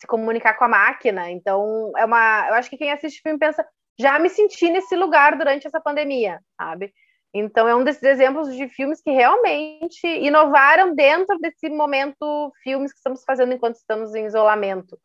[0.00, 1.30] se, comunicar com a máquina.
[1.30, 2.48] Então, é uma.
[2.48, 3.66] Eu acho que quem assiste o filme pensa,
[3.98, 6.92] já me senti nesse lugar durante essa pandemia, sabe?
[7.32, 12.98] Então, é um desses exemplos de filmes que realmente inovaram dentro desse momento, filmes que
[12.98, 14.98] estamos fazendo enquanto estamos em isolamento.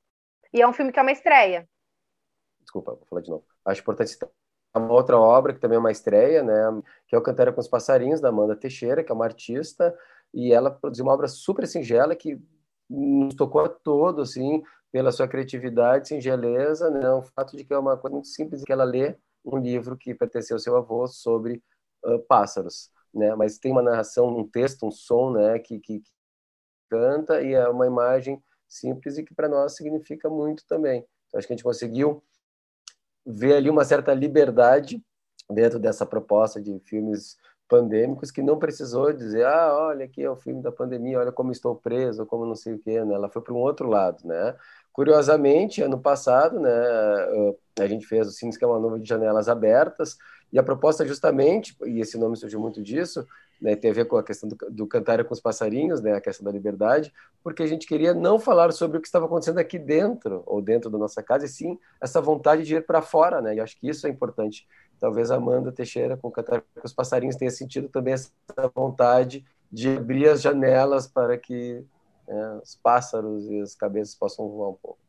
[0.51, 1.67] E é um filme que é uma estreia.
[2.61, 3.45] Desculpa, vou falar de novo.
[3.63, 4.29] Acho importante citar
[4.75, 7.67] uma outra obra que também é uma estreia, né, que é o Cantar com os
[7.67, 9.95] Passarinhos, da Amanda Teixeira, que é uma artista,
[10.33, 12.37] e ela produziu uma obra super singela que
[12.89, 14.61] nos tocou a todos, assim,
[14.95, 18.71] pela sua criatividade, singeleza, né, o fato de que é uma coisa muito simples que
[18.71, 21.61] ela lê um livro que pertenceu ao seu avô sobre
[22.05, 26.11] uh, pássaros, né, mas tem uma narração, um texto, um som, né, que, que, que
[26.89, 31.05] canta e é uma imagem simples e que para nós significa muito também.
[31.27, 32.23] Então, acho que a gente conseguiu
[33.25, 35.03] ver ali uma certa liberdade
[35.51, 37.35] dentro dessa proposta de filmes
[37.67, 41.51] pandêmicos que não precisou dizer, ah, olha aqui é o filme da pandemia, olha como
[41.51, 43.15] estou preso, como não sei o quê, né?
[43.15, 44.55] Ela foi para um outro lado, né?
[44.95, 46.71] Curiosamente, ano passado, né,
[47.81, 50.17] a gente fez o Cine Esquema Novo de Janelas Abertas,
[50.53, 53.27] e a proposta justamente, e esse nome surgiu muito disso,
[53.61, 56.21] né, tem a ver com a questão do, do cantar com os passarinhos, né, a
[56.21, 57.11] questão da liberdade,
[57.43, 60.89] porque a gente queria não falar sobre o que estava acontecendo aqui dentro, ou dentro
[60.89, 63.89] da nossa casa, e sim essa vontade de ir para fora, né, e acho que
[63.89, 64.65] isso é importante.
[64.97, 68.31] Talvez Amanda Teixeira, com Cantar com os Passarinhos, tenha sentido também essa
[68.73, 71.83] vontade de abrir as janelas para que
[72.27, 74.99] né, os pássaros e as cabeças possam voar um pouco.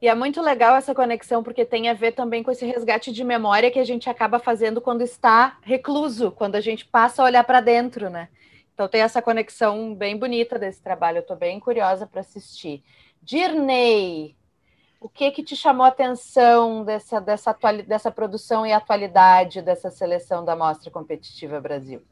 [0.00, 3.24] E é muito legal essa conexão, porque tem a ver também com esse resgate de
[3.24, 7.44] memória que a gente acaba fazendo quando está recluso, quando a gente passa a olhar
[7.44, 8.28] para dentro, né?
[8.74, 12.84] Então tem essa conexão bem bonita desse trabalho, eu estou bem curiosa para assistir.
[13.22, 14.36] Dirney,
[15.00, 17.56] o que que te chamou a atenção dessa, dessa,
[17.86, 22.02] dessa produção e atualidade dessa seleção da Mostra Competitiva Brasil?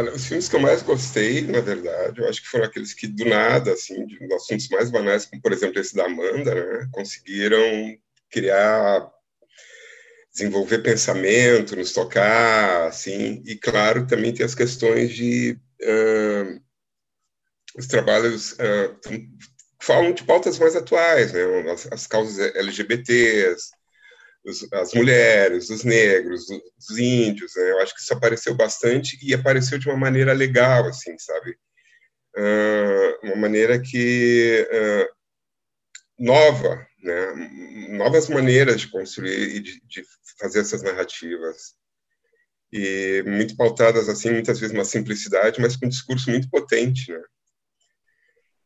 [0.00, 3.06] Olha, os filmes que eu mais gostei, na verdade, eu acho que foram aqueles que,
[3.06, 7.60] do nada, assim, de assuntos mais banais, como, por exemplo, esse da Amanda, né, conseguiram
[8.30, 9.06] criar,
[10.32, 15.58] desenvolver pensamento, nos tocar, assim, e, claro, também tem as questões de...
[15.82, 16.58] Uh,
[17.76, 18.98] os trabalhos uh,
[19.82, 23.70] falam de pautas mais atuais, né, as, as causas LGBTs,
[24.44, 26.46] os, as mulheres, os negros,
[26.78, 27.70] os índios, né?
[27.70, 31.56] Eu acho que isso apareceu bastante e apareceu de uma maneira legal, assim, sabe?
[32.36, 35.14] Uh, uma maneira que uh,
[36.18, 37.32] nova, né?
[37.96, 40.04] Novas maneiras de construir e de, de
[40.38, 41.74] fazer essas narrativas
[42.72, 47.20] e muito pautadas assim, muitas vezes uma simplicidade, mas com um discurso muito potente, né?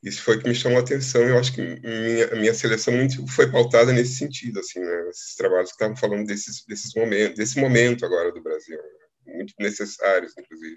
[0.04, 1.22] Isso foi que me chamou a atenção.
[1.22, 5.08] Eu acho que minha, minha seleção muito foi pautada nesse sentido, assim, né?
[5.08, 9.34] Esses trabalhos que estavam falando desses, desses momentos, desse momento agora do Brasil, né?
[9.36, 10.76] muito necessários, inclusive.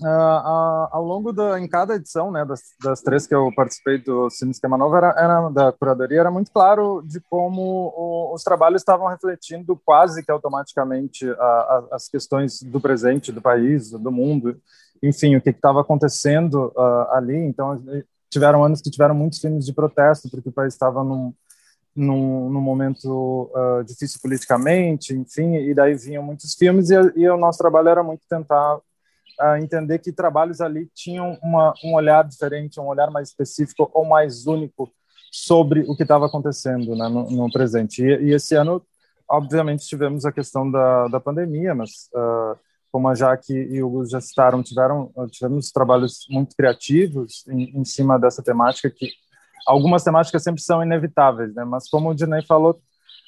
[0.00, 3.98] Uh, uh, ao longo da em cada edição né das, das três que eu participei
[3.98, 8.42] do Cine Esquema Novo era, era, da curadoria era muito claro de como o, os
[8.42, 14.10] trabalhos estavam refletindo quase que automaticamente a, a, as questões do presente do país do
[14.10, 14.58] mundo
[15.02, 17.82] enfim o que estava acontecendo uh, ali então
[18.30, 21.34] tiveram anos que tiveram muitos filmes de protesto, porque o país estava num,
[21.94, 27.36] num, num, momento uh, difícil politicamente, enfim, e daí vinham muitos filmes, e, e o
[27.36, 32.78] nosso trabalho era muito tentar uh, entender que trabalhos ali tinham uma, um olhar diferente,
[32.78, 34.90] um olhar mais específico ou mais único
[35.32, 38.02] sobre o que estava acontecendo né, no, no, presente.
[38.02, 38.82] E, e, esse ano,
[39.28, 42.58] obviamente, tivemos a questão da, da pandemia, mas uh,
[42.90, 47.84] como a Jaque e o Gus já citaram, tiveram, tivemos trabalhos muito criativos em, em,
[47.84, 49.08] cima dessa temática, que
[49.66, 51.64] algumas temáticas sempre são inevitáveis, né?
[51.64, 52.80] mas como o Dinei falou,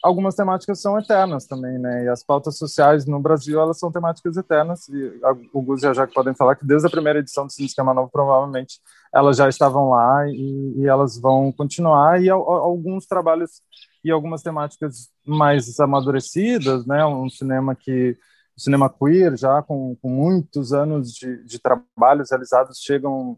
[0.03, 2.05] algumas temáticas são eternas também, né?
[2.05, 4.89] E as pautas sociais no Brasil, elas são temáticas eternas.
[4.89, 5.21] E
[5.53, 7.95] o Gus e a Jaque podem falar que desde a primeira edição do Cine Esquema
[7.95, 8.81] Novo, provavelmente,
[9.15, 12.21] elas já estavam lá e, e elas vão continuar.
[12.21, 13.63] E alguns trabalhos
[14.05, 17.07] e algumas temáticas mais amadurecidas, né?
[17.07, 18.17] Um cinema que
[18.57, 23.33] o cinema queer já com, com muitos anos de, de, trabalhos realizados chegam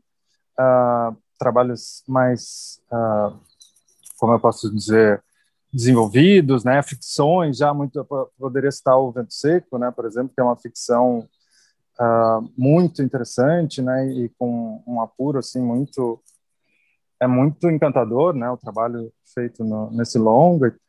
[0.58, 3.38] uh, trabalhos mais uh,
[4.18, 5.22] como eu posso dizer
[5.72, 6.82] desenvolvidos, né?
[6.82, 8.04] Ficções já muito
[8.38, 9.90] poderia citar o Vento Seco, né?
[9.90, 11.28] Por exemplo, que é uma ficção
[12.00, 14.06] uh, muito interessante, né?
[14.06, 16.22] E com um apuro assim muito
[17.20, 18.48] é muito encantador, né?
[18.50, 20.83] O trabalho feito no, nesse longa e,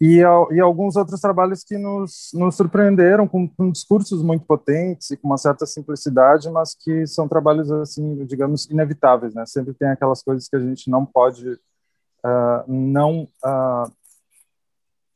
[0.00, 5.26] e alguns outros trabalhos que nos, nos surpreenderam com, com, discursos muito potentes e com
[5.26, 9.44] uma certa simplicidade, mas que são trabalhos assim, digamos, inevitáveis, né?
[9.44, 13.90] Sempre tem aquelas coisas que a gente não pode uh, não uh,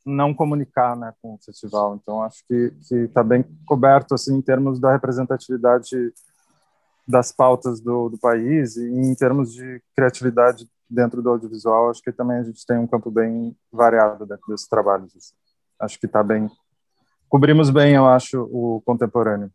[0.05, 1.95] não comunicar né, com o festival.
[1.95, 6.13] Então, acho que está bem coberto assim, em termos da representatividade
[7.07, 12.11] das pautas do, do país e em termos de criatividade dentro do audiovisual, acho que
[12.11, 15.33] também a gente tem um campo bem variado dentro desses trabalhos.
[15.79, 16.49] Acho que está bem.
[17.27, 19.51] Cobrimos bem, eu acho, o contemporâneo.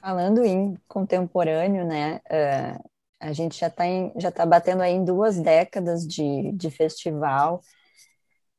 [0.00, 2.88] Falando em contemporâneo, né, uh,
[3.20, 3.84] a gente já está
[4.16, 7.60] já tá batendo aí em duas décadas de, de festival.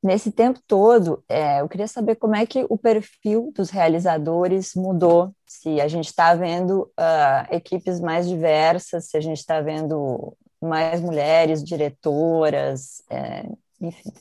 [0.01, 5.33] Nesse tempo todo, é, eu queria saber como é que o perfil dos realizadores mudou,
[5.45, 11.01] se a gente está vendo uh, equipes mais diversas, se a gente está vendo mais
[11.01, 13.43] mulheres diretoras, é,
[13.79, 14.11] enfim,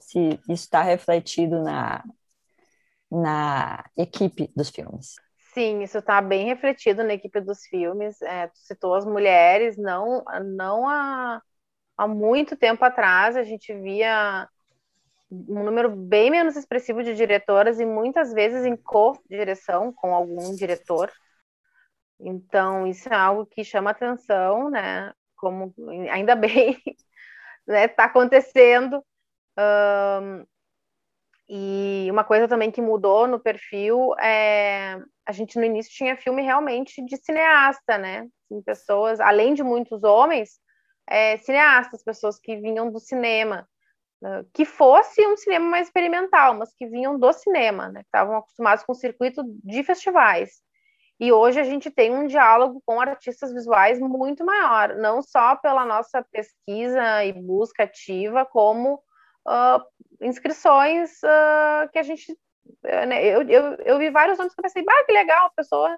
[0.00, 2.02] se isso está refletido na,
[3.10, 5.14] na equipe dos filmes.
[5.52, 8.20] Sim, isso está bem refletido na equipe dos filmes.
[8.22, 10.24] É, tu citou as mulheres, não,
[10.56, 11.40] não há,
[11.96, 14.48] há muito tempo atrás a gente via
[15.30, 21.10] um número bem menos expressivo de diretoras e muitas vezes em co-direção com algum diretor.
[22.20, 25.12] Então, isso é algo que chama atenção, né?
[25.50, 25.74] Como
[26.10, 26.80] ainda bem
[27.66, 29.04] né, tá acontecendo.
[29.58, 30.44] Um,
[31.48, 36.42] e uma coisa também que mudou no perfil é a gente no início tinha filme
[36.42, 38.28] realmente de cineasta, né?
[38.50, 40.58] Assim, pessoas, além de muitos homens,
[41.06, 43.66] é, cineastas, pessoas que vinham do cinema
[44.52, 48.00] que fosse um cinema mais experimental, mas que vinham do cinema, né?
[48.00, 50.62] estavam acostumados com o circuito de festivais.
[51.20, 55.84] E hoje a gente tem um diálogo com artistas visuais muito maior, não só pela
[55.84, 59.80] nossa pesquisa e busca ativa, como uh,
[60.20, 62.32] inscrições uh, que a gente.
[62.32, 63.24] Uh, né?
[63.24, 65.96] eu, eu, eu vi vários nomes que eu pensei, que legal, a pessoa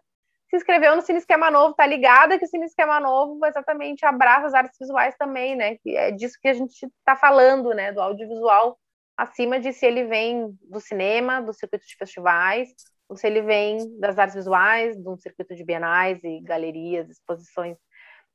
[0.48, 4.46] se inscreveu no Cine Esquema Novo, tá ligada que o Cine Esquema Novo exatamente abraça
[4.46, 5.76] as artes visuais também, né?
[5.86, 7.92] É disso que a gente está falando, né?
[7.92, 8.78] Do audiovisual,
[9.16, 12.68] acima de se ele vem do cinema, do circuito de festivais,
[13.08, 17.76] ou se ele vem das artes visuais, de um circuito de bienais e galerias, exposições.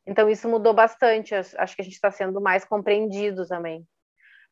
[0.06, 1.36] Então, isso mudou bastante.
[1.36, 3.86] Acho que a gente está sendo mais compreendido também.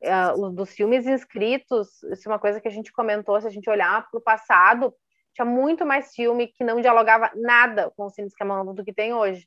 [0.01, 3.69] Uh, dos filmes inscritos, isso é uma coisa que a gente comentou, se a gente
[3.69, 4.93] olhar para o passado,
[5.33, 8.93] tinha muito mais filme que não dialogava nada com o cine esquema novo do que
[8.93, 9.45] tem hoje.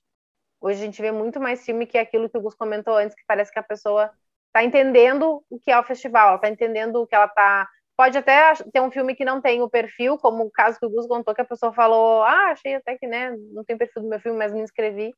[0.60, 3.24] Hoje a gente vê muito mais filme que aquilo que o Gus comentou antes, que
[3.26, 4.10] parece que a pessoa
[4.46, 7.68] está entendendo o que é o festival, ela está entendendo o que ela está.
[7.96, 10.90] Pode até ter um filme que não tem o perfil, como o caso que o
[10.90, 14.08] Gus contou, que a pessoa falou: Ah, achei até que né, não tem perfil do
[14.08, 15.12] meu filme, mas me inscrevi.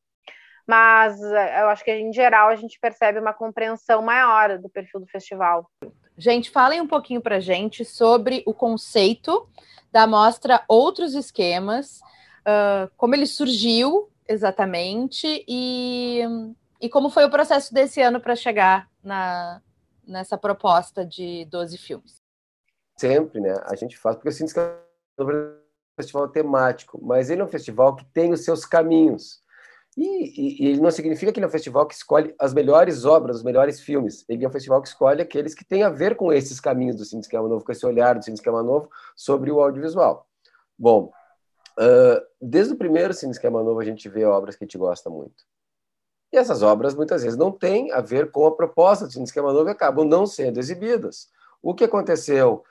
[0.67, 5.01] Mas eh, eu acho que em geral a gente percebe uma compreensão maior do perfil
[5.01, 5.71] do festival.
[6.17, 9.49] Gente, falem um pouquinho para gente sobre o conceito
[9.93, 12.01] da mostra Outros Esquemas,
[12.41, 16.23] uh, como ele surgiu exatamente e,
[16.81, 19.61] e como foi o processo desse ano para chegar na,
[20.07, 22.24] nessa proposta de 12 filmes.
[22.97, 23.57] Sempre, né?
[23.65, 24.77] A gente faz, porque eu sinto que é
[25.19, 25.57] um
[25.97, 29.43] festival temático, mas ele é um festival que tem os seus caminhos.
[29.97, 33.37] E, e, ele não significa que ele é um festival que escolhe as melhores obras,
[33.37, 34.25] os melhores filmes.
[34.29, 37.05] Ele é um festival que escolhe aqueles que têm a ver com esses caminhos do
[37.05, 40.27] Cine Esquema Novo, com esse olhar do Cine Esquema Novo sobre o audiovisual.
[40.77, 41.13] Bom,
[41.79, 45.09] uh, desde o primeiro Cine Esquema Novo a gente vê obras que a gente gosta
[45.09, 45.45] muito.
[46.33, 49.53] E essas obras muitas vezes não têm a ver com a proposta do Cine Esquema
[49.53, 51.29] Novo e acabam não sendo exibidas.
[51.63, 52.65] O que aconteceu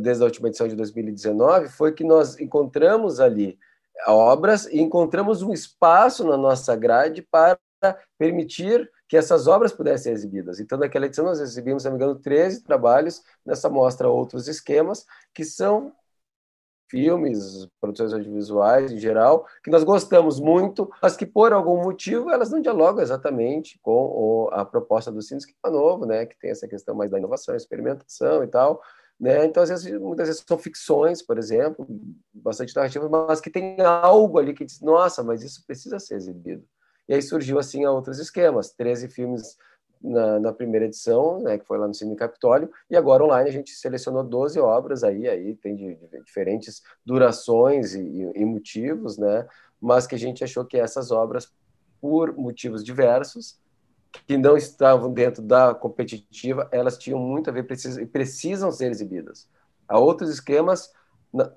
[0.00, 3.58] desde a última edição de 2019 foi que nós encontramos ali
[4.06, 7.58] obras e encontramos um espaço na nossa grade para
[8.18, 10.58] permitir que essas obras pudessem ser exibidas.
[10.58, 15.04] Então, naquela edição, nós exibimos, se não me engano, 13 trabalhos nessa mostra Outros Esquemas,
[15.34, 15.92] que são
[16.88, 22.50] filmes, produções audiovisuais em geral, que nós gostamos muito, mas que por algum motivo elas
[22.50, 26.94] não dialogam exatamente com a proposta do Cine Esquema Novo, né, que tem essa questão
[26.94, 28.82] mais da inovação, experimentação e tal,
[29.22, 29.46] Né?
[29.46, 31.86] Então, às vezes, muitas vezes são ficções, por exemplo,
[32.34, 36.64] bastante narrativas, mas que tem algo ali que diz, nossa, mas isso precisa ser exibido.
[37.08, 39.56] E aí surgiu, assim, outros esquemas, 13 filmes
[40.02, 43.52] na, na, primeira edição, né, que foi lá no Cine Capitólio, e agora online a
[43.52, 48.00] gente selecionou 12 obras aí, aí tem de, de diferentes durações e,
[48.34, 49.46] e, motivos, né,
[49.80, 51.48] mas que a gente achou que essas obras,
[52.00, 53.56] por motivos diversos,
[54.26, 57.66] que não estavam dentro da competitiva, elas tinham muito a ver
[58.00, 59.48] e precisam ser exibidas.
[59.88, 60.90] Há outros esquemas,
[61.32, 61.50] na,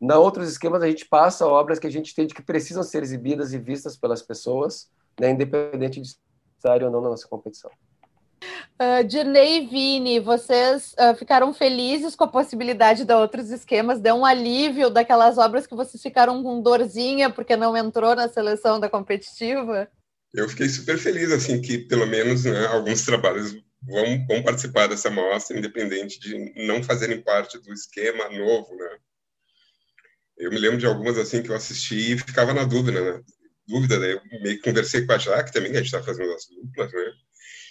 [0.00, 3.52] na outros esquemas a gente passa obras que a gente entende que precisam ser exibidas
[3.52, 6.16] e vistas pelas pessoas, né, independente de
[6.56, 7.70] estarem ou não na nossa competição.
[8.80, 14.00] Uh, e Vini, vocês uh, ficaram felizes com a possibilidade de outros esquemas?
[14.00, 18.80] Deu um alívio daquelas obras que vocês ficaram com dorzinha porque não entrou na seleção
[18.80, 19.86] da competitiva?
[20.32, 23.52] Eu fiquei super feliz, assim, que pelo menos né, alguns trabalhos
[23.82, 28.98] vão, vão participar dessa mostra, independente de não fazerem parte do esquema novo, né?
[30.38, 33.22] Eu me lembro de algumas, assim, que eu assisti e ficava na dúvida, né?
[33.66, 34.12] Dúvida, né?
[34.12, 36.92] Eu meio que conversei com a Jaque também, que a gente está fazendo as duplas,
[36.92, 37.12] né?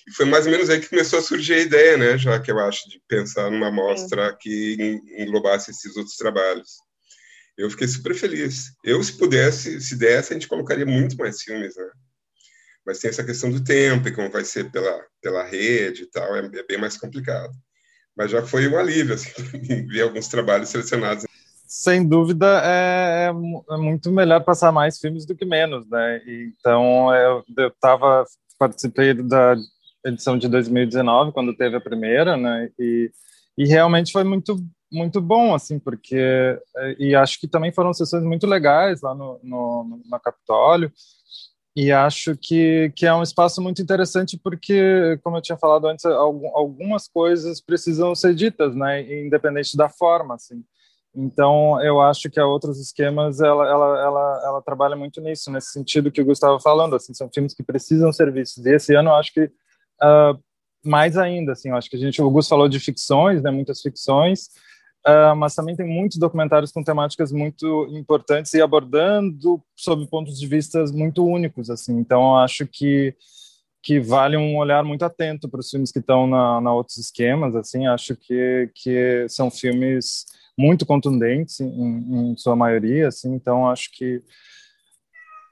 [0.07, 2.51] E foi mais ou menos aí que começou a surgir a ideia, né, já que
[2.51, 6.77] eu acho, de pensar numa mostra que englobasse esses outros trabalhos.
[7.57, 8.71] Eu fiquei super feliz.
[8.83, 11.89] Eu, se pudesse, se desse, a gente colocaria muito mais filmes, né?
[12.89, 16.35] Mas tem essa questão do tempo e como vai ser pela, pela rede e tal,
[16.35, 17.51] é, é bem mais complicado.
[18.17, 19.29] Mas já foi um alívio, assim,
[19.85, 21.25] ver alguns trabalhos selecionados.
[21.67, 26.19] Sem dúvida, é, é, é, muito melhor passar mais filmes do que menos, né?
[26.25, 28.25] Então, eu, eu tava,
[28.57, 29.55] participei da
[30.03, 32.71] edição de 2019, quando teve a primeira, né?
[32.79, 33.11] E,
[33.55, 34.57] e realmente foi muito
[34.91, 36.59] muito bom, assim, porque
[36.97, 40.91] e acho que também foram sessões muito legais lá no, no, no Capitólio,
[41.81, 46.03] e acho que, que é um espaço muito interessante porque, como eu tinha falado antes,
[46.03, 50.61] algumas coisas precisam ser ditas, né, independente da forma, assim.
[51.15, 55.71] Então, eu acho que a Outros Esquemas, ela, ela, ela, ela trabalha muito nisso, nesse
[55.71, 58.65] sentido que o Gustavo falando, assim, são filmes que precisam ser vistos.
[58.65, 60.37] E esse ano, eu acho que uh,
[60.83, 63.79] mais ainda, assim, eu acho que a gente, o Gus falou de ficções, né, muitas
[63.79, 64.49] ficções,
[65.07, 70.45] Uh, mas também tem muitos documentários com temáticas muito importantes e abordando sob pontos de
[70.45, 71.97] vista muito únicos, assim.
[71.97, 73.15] Então, acho que
[73.81, 77.55] que vale um olhar muito atento para os filmes que estão na, na outros esquemas,
[77.55, 77.87] assim.
[77.87, 80.25] Acho que que são filmes
[80.57, 83.33] muito contundentes em, em sua maioria, assim.
[83.33, 84.17] Então, acho que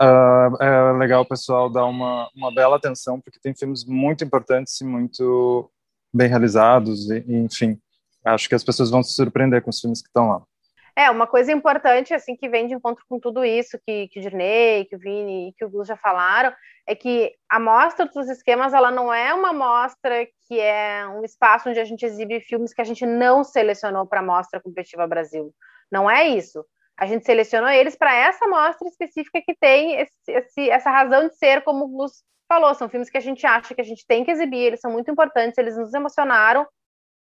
[0.02, 4.80] uh, é legal o pessoal dar uma uma bela atenção porque tem filmes muito importantes
[4.82, 5.72] e muito
[6.14, 7.80] bem realizados, e, enfim
[8.28, 10.42] acho que as pessoas vão se surpreender com os filmes que estão lá.
[10.96, 14.22] É, uma coisa importante, assim, que vem de encontro com tudo isso que, que o
[14.22, 16.52] Dirney, que o Vini e que o Gus já falaram,
[16.88, 21.70] é que a mostra dos esquemas, ela não é uma mostra que é um espaço
[21.70, 25.54] onde a gente exibe filmes que a gente não selecionou para a Mostra Competitiva Brasil.
[25.92, 26.66] Não é isso.
[26.98, 31.36] A gente selecionou eles para essa mostra específica que tem esse, esse, essa razão de
[31.38, 34.24] ser, como o Gus falou, são filmes que a gente acha que a gente tem
[34.24, 36.66] que exibir, eles são muito importantes, eles nos emocionaram,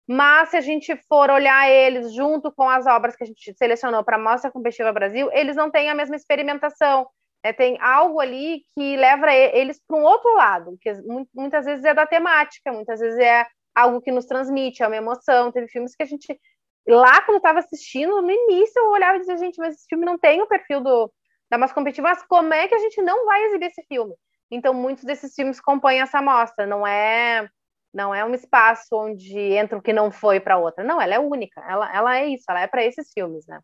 [0.07, 4.03] mas se a gente for olhar eles junto com as obras que a gente selecionou
[4.05, 7.07] para a Mostra Competitiva Brasil, eles não têm a mesma experimentação.
[7.44, 7.53] Né?
[7.53, 10.92] Tem algo ali que leva eles para um outro lado, que
[11.34, 15.53] muitas vezes é da temática, muitas vezes é algo que nos transmite, é uma emoção.
[15.53, 16.38] Teve filmes que a gente,
[16.86, 20.18] lá quando estava assistindo, no início eu olhava e dizia, gente, mas esse filme não
[20.18, 21.12] tem o perfil do,
[21.50, 24.14] da Mostra Competitiva, mas como é que a gente não vai exibir esse filme?
[24.50, 27.48] Então, muitos desses filmes compõem essa mostra, não é
[27.93, 30.82] não é um espaço onde entra o que não foi para outra.
[30.82, 31.61] Não, ela é única.
[31.68, 33.61] Ela, ela é isso, ela é para esses filmes, né?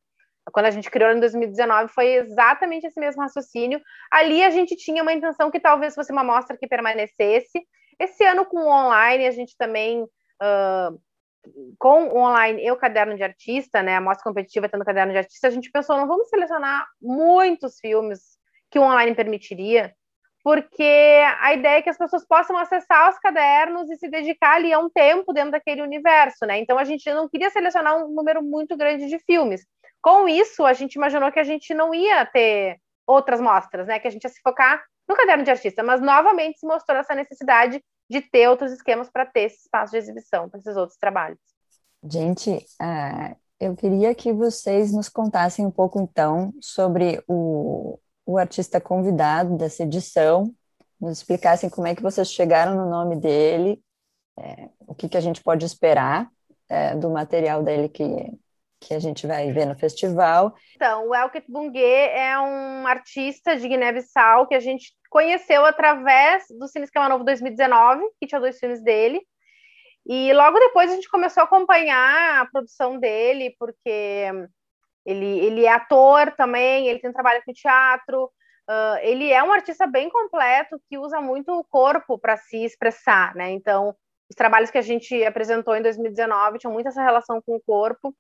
[0.53, 3.81] Quando a gente criou em 2019, foi exatamente esse mesmo raciocínio.
[4.11, 7.66] Ali a gente tinha uma intenção que talvez fosse uma mostra que permanecesse.
[7.99, 11.01] Esse ano, com o online, a gente também, uh,
[11.79, 15.18] com o online e o caderno de artista, né, a mostra competitiva tendo caderno de
[15.18, 18.39] artista, a gente pensou, não vamos selecionar muitos filmes
[18.70, 19.95] que o online permitiria,
[20.49, 24.73] porque a ideia é que as pessoas possam acessar os cadernos e se dedicar ali
[24.73, 26.59] a um tempo dentro daquele universo, né?
[26.59, 29.67] Então a gente não queria selecionar um número muito grande de filmes.
[30.01, 33.99] Com isso, a gente imaginou que a gente não ia ter outras mostras, né?
[33.99, 37.15] Que a gente ia se focar no caderno de artista, mas novamente se mostrou essa
[37.15, 41.39] necessidade de ter outros esquemas para ter esse espaço de exibição para esses outros trabalhos.
[42.03, 48.79] Gente, uh, eu queria que vocês nos contassem um pouco então sobre o, o artista
[48.79, 50.55] convidado dessa edição,
[51.01, 53.81] nos explicassem como é que vocês chegaram no nome dele,
[54.39, 56.29] é, o que, que a gente pode esperar
[56.68, 58.05] é, do material dele que,
[58.81, 60.55] que a gente vai ver no festival.
[60.76, 66.68] Então, o Elket Bungue é um artista de Guiné-Bissau que a gente conheceu através do
[66.68, 69.22] Cine Esquema Novo 2019, que tinha dois filmes dele,
[70.07, 74.26] E logo depois a gente começou a acompanhar a produção dele, porque
[75.09, 79.87] ele, ele é ator também, ele tem trabalho com teatro, uh, ele é um artista
[79.87, 83.51] bem completo que usa muito o corpo para se expressar, né?
[83.51, 83.97] Então,
[84.29, 88.15] os trabalhos que a gente apresentou em 2019 tinham muito essa relação com o corpo,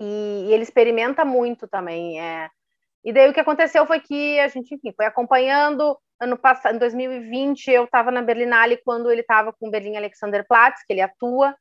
[0.00, 2.20] e, e ele experimenta muito também.
[2.20, 2.50] É.
[3.04, 5.96] E daí o que aconteceu foi que a gente, enfim, foi acompanhando.
[6.20, 10.84] Ano passado, em 2020, eu estava na Berlinale quando ele estava com o Berlim Alexanderplatz,
[10.84, 11.54] que ele atua,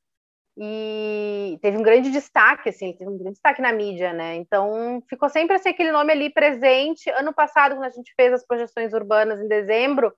[0.58, 4.36] e teve um grande destaque, assim, teve um grande destaque na mídia, né?
[4.36, 7.10] Então ficou sempre assim, aquele nome ali presente.
[7.10, 10.14] Ano passado, quando a gente fez as projeções urbanas em dezembro,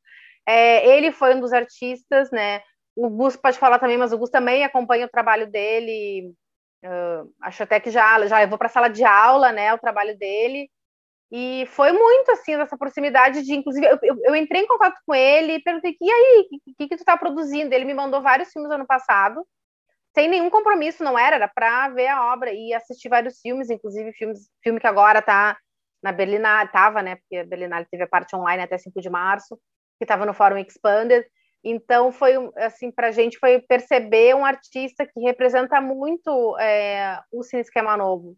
[0.46, 2.62] é, ele foi um dos artistas, né?
[2.96, 6.34] O Gus pode falar também, mas o Gus também acompanha o trabalho dele.
[6.84, 9.74] Uh, acho até que já já levou para a sala de aula, né?
[9.74, 10.70] O trabalho dele.
[11.32, 15.14] E foi muito assim, essa proximidade de, inclusive, eu, eu, eu entrei em contato com
[15.14, 17.74] ele e perguntei, e aí, o que, que, que tu está produzindo?
[17.74, 19.46] Ele me mandou vários filmes ano passado,
[20.16, 24.12] sem nenhum compromisso, não era, era para ver a obra e assistir vários filmes, inclusive
[24.14, 25.58] filmes, filme que agora está
[26.02, 29.58] na Berlinale, estava, né, porque a Berlinale teve a parte online até 5 de março,
[30.00, 31.26] que estava no Fórum Expanded,
[31.64, 37.42] então foi, assim, para a gente foi perceber um artista que representa muito é, o
[37.44, 38.38] Cine Esquema Novo,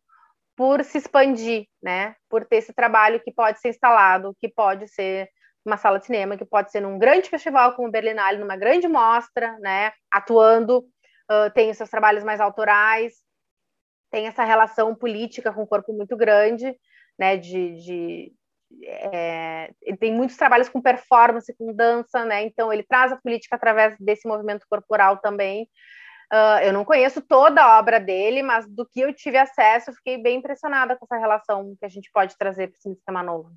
[0.56, 2.16] por se expandir, né?
[2.30, 5.30] Por ter esse trabalho que pode ser instalado, que pode ser
[5.66, 8.88] uma sala de cinema, que pode ser num grande festival como o Berlinale, numa grande
[8.88, 9.92] mostra, né?
[10.10, 10.86] Atuando,
[11.30, 13.14] uh, tem os seus trabalhos mais autorais,
[14.12, 16.76] tem essa relação política com o corpo muito grande,
[17.18, 17.38] né?
[17.38, 18.34] De, de
[18.84, 22.44] é, tem muitos trabalhos com performance, com dança, né?
[22.44, 25.70] Então ele traz a política através desse movimento corporal também.
[26.32, 29.94] Uh, eu não conheço toda a obra dele, mas do que eu tive acesso, eu
[29.94, 33.52] fiquei bem impressionada com essa relação que a gente pode trazer para o Sistema Novo.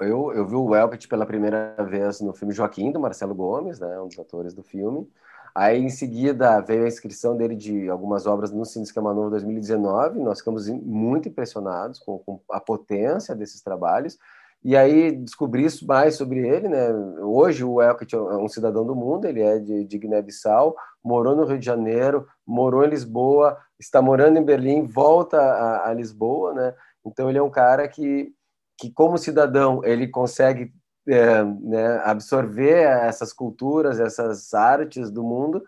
[0.00, 4.00] Eu, eu vi o Welket pela primeira vez no filme Joaquim, do Marcelo Gomes, né,
[4.00, 5.08] um dos atores do filme.
[5.56, 10.18] Aí, em seguida, veio a inscrição dele de algumas obras no Cine Esquema Novo 2019.
[10.18, 14.18] Nós ficamos muito impressionados com, com a potência desses trabalhos.
[14.62, 16.92] E aí descobri mais sobre ele, né?
[17.22, 21.46] Hoje o Elkett é um cidadão do mundo, ele é de, de Guiné-Bissau, morou no
[21.46, 26.74] Rio de Janeiro, morou em Lisboa, está morando em Berlim, volta a, a, Lisboa, né?
[27.02, 28.30] Então ele é um cara que,
[28.78, 30.70] que como cidadão, ele consegue
[31.08, 35.62] é, né, absorver essas culturas, essas artes do mundo,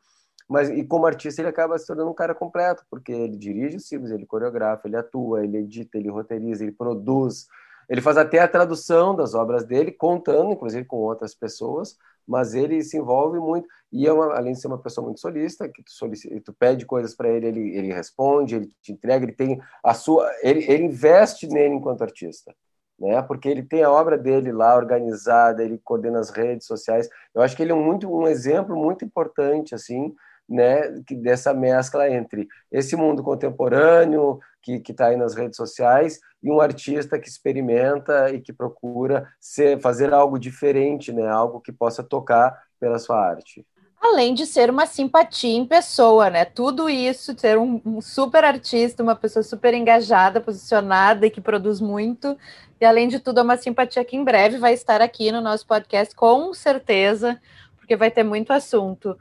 [0.49, 3.89] mas e como artista ele acaba se tornando um cara completo, porque ele dirige os
[3.89, 7.47] filmes, ele coreografa, ele atua, ele edita, ele roteiriza, ele produz,
[7.89, 12.83] ele faz até a tradução das obras dele, contando, inclusive, com outras pessoas, mas ele
[12.83, 13.67] se envolve muito.
[13.91, 16.85] E é uma, além de ser uma pessoa muito solista, que tu, solicita, tu pede
[16.85, 20.31] coisas para ele, ele, ele responde, ele te entrega, ele tem a sua.
[20.43, 22.55] Ele, ele investe nele enquanto artista.
[22.99, 23.23] Né?
[23.23, 27.09] Porque ele tem a obra dele lá organizada, ele coordena as redes sociais.
[27.35, 30.15] Eu acho que ele é muito um exemplo muito importante assim
[30.49, 36.51] né, que dessa mescla entre esse mundo contemporâneo que está aí nas redes sociais e
[36.51, 42.03] um artista que experimenta e que procura ser, fazer algo diferente, né, algo que possa
[42.03, 43.67] tocar pela sua arte.
[44.01, 46.45] Além de ser uma simpatia em pessoa, né?
[46.45, 51.81] Tudo isso, ser um, um super artista, uma pessoa super engajada, posicionada e que produz
[51.81, 52.37] muito.
[52.81, 55.67] E além de tudo, é uma simpatia que em breve vai estar aqui no nosso
[55.67, 57.41] podcast, com certeza,
[57.77, 59.19] porque vai ter muito assunto.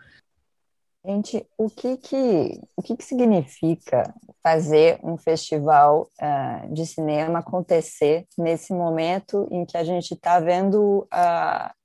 [1.03, 4.13] Gente, o que que, o que, que significa
[4.43, 11.07] fazer um festival uh, de cinema acontecer nesse momento em que a gente está vendo
[11.13, 11.76] uh,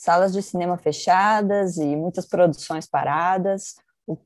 [0.00, 3.74] salas de cinema fechadas e muitas produções paradas?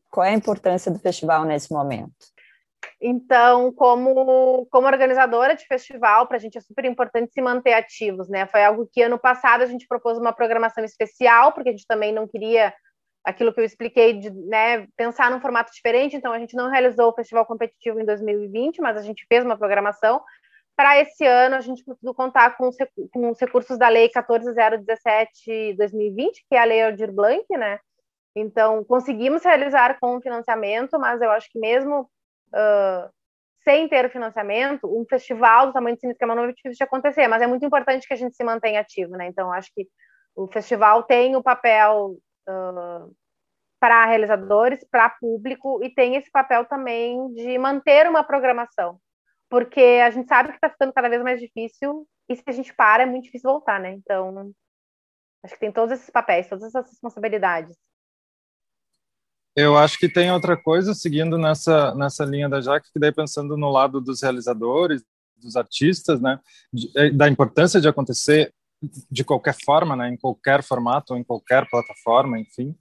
[0.08, 2.14] Qual é a importância do festival nesse momento?
[3.00, 8.28] Então, como, como organizadora de festival, para a gente é super importante se manter ativos,
[8.28, 8.46] né?
[8.46, 12.12] Foi algo que ano passado a gente propôs uma programação especial, porque a gente também
[12.12, 12.72] não queria
[13.24, 16.14] aquilo que eu expliquei de né, pensar num formato diferente.
[16.14, 19.58] Então, a gente não realizou o festival competitivo em 2020, mas a gente fez uma
[19.58, 20.22] programação.
[20.76, 22.76] Para esse ano, a gente conseguiu contar com os,
[23.12, 27.78] com os recursos da Lei 14.017-2020, que é a Lei Aldir Blanc, né?
[28.36, 32.10] Então, conseguimos realizar com o financiamento, mas eu acho que mesmo
[32.52, 33.08] uh,
[33.62, 36.84] sem ter o financiamento, um festival do tamanho de Cine Esquema Novo é difícil de
[36.84, 39.26] acontecer, mas é muito importante que a gente se mantenha ativo, né?
[39.26, 39.86] Então, acho que
[40.36, 42.16] o festival tem o papel
[42.48, 43.14] uh,
[43.80, 48.98] para realizadores, para público, e tem esse papel também de manter uma programação,
[49.54, 52.74] porque a gente sabe que está ficando cada vez mais difícil, e se a gente
[52.74, 53.92] para, é muito difícil voltar, né?
[53.92, 54.52] Então,
[55.44, 57.76] acho que tem todos esses papéis, todas essas responsabilidades.
[59.54, 63.56] Eu acho que tem outra coisa, seguindo nessa, nessa linha da Jaque, que daí pensando
[63.56, 65.04] no lado dos realizadores,
[65.36, 66.40] dos artistas, né,
[66.72, 68.52] de, da importância de acontecer
[69.08, 72.76] de qualquer forma, né, em qualquer formato, em qualquer plataforma, enfim,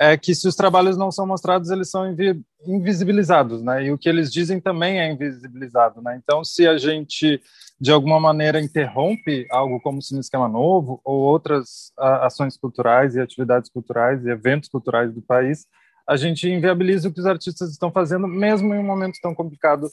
[0.00, 3.84] é que se os trabalhos não são mostrados, eles são invi invisibilizados, né?
[3.84, 6.18] E o que eles dizem também é invisibilizado, né?
[6.22, 7.40] Então, se a gente
[7.78, 13.20] de alguma maneira interrompe algo como o Cine Esquema Novo ou outras ações culturais e
[13.20, 15.66] atividades culturais e eventos culturais do país,
[16.06, 19.86] a gente inviabiliza o que os artistas estão fazendo, mesmo em um momento tão complicado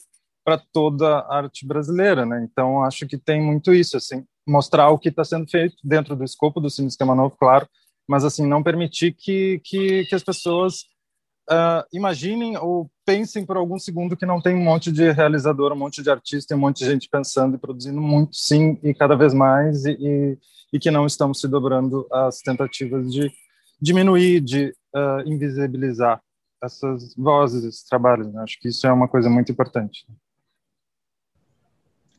[0.44, 2.46] para toda a arte brasileira, né?
[2.50, 6.24] Então, acho que tem muito isso, assim, mostrar o que está sendo feito dentro do
[6.24, 7.68] escopo do Cine Esquema Novo, claro,
[8.08, 10.86] mas assim não permitir que que, que as pessoas
[11.50, 15.78] uh, imaginem ou pensem por algum segundo que não tem um monte de realizador, um
[15.78, 19.34] monte de artista, um monte de gente pensando e produzindo muito, sim, e cada vez
[19.34, 20.38] mais, e, e,
[20.74, 23.32] e que não estamos se dobrando às tentativas de
[23.82, 26.22] diminuir, de uh, invisibilizar
[26.62, 28.32] essas vozes, esses trabalhos.
[28.34, 28.42] Né?
[28.42, 30.06] Acho que isso é uma coisa muito importante.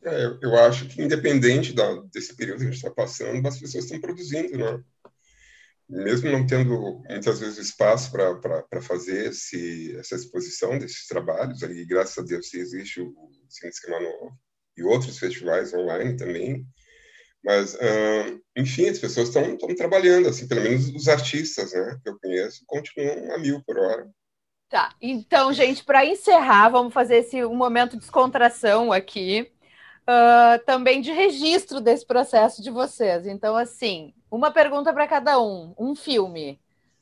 [0.01, 3.83] É, eu acho que, independente da, desse período que a gente está passando, as pessoas
[3.83, 4.81] estão produzindo, né?
[5.89, 12.17] Mesmo não tendo muitas vezes espaço para fazer esse, essa exposição desses trabalhos, aí graças
[12.17, 13.13] a Deus existe o
[13.49, 14.37] Cine Esquema Novo
[14.77, 16.65] e outros festivais online também,
[17.43, 17.77] mas,
[18.55, 23.33] enfim, as pessoas estão trabalhando, assim, pelo menos os artistas né, que eu conheço continuam
[23.33, 24.09] a mil por hora.
[24.69, 29.51] Tá, então, gente, para encerrar, vamos fazer esse um momento de descontração aqui
[30.03, 33.25] uh, também de registro desse processo de vocês.
[33.25, 36.59] Então, assim, uma pergunta para cada um, um filme.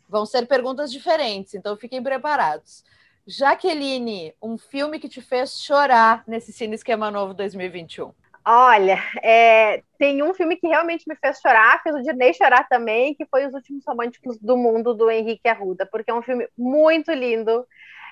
[0.07, 2.83] Vão ser perguntas diferentes, então fiquem preparados.
[3.25, 8.13] Jaqueline, um filme que te fez chorar nesse Cine Esquema Novo 2021.
[8.49, 13.13] Olha, é, tem um filme que realmente me fez chorar, fez o Dirney chorar também,
[13.13, 17.11] que foi Os Últimos Românticos do Mundo, do Henrique Arruda, porque é um filme muito
[17.11, 17.67] lindo.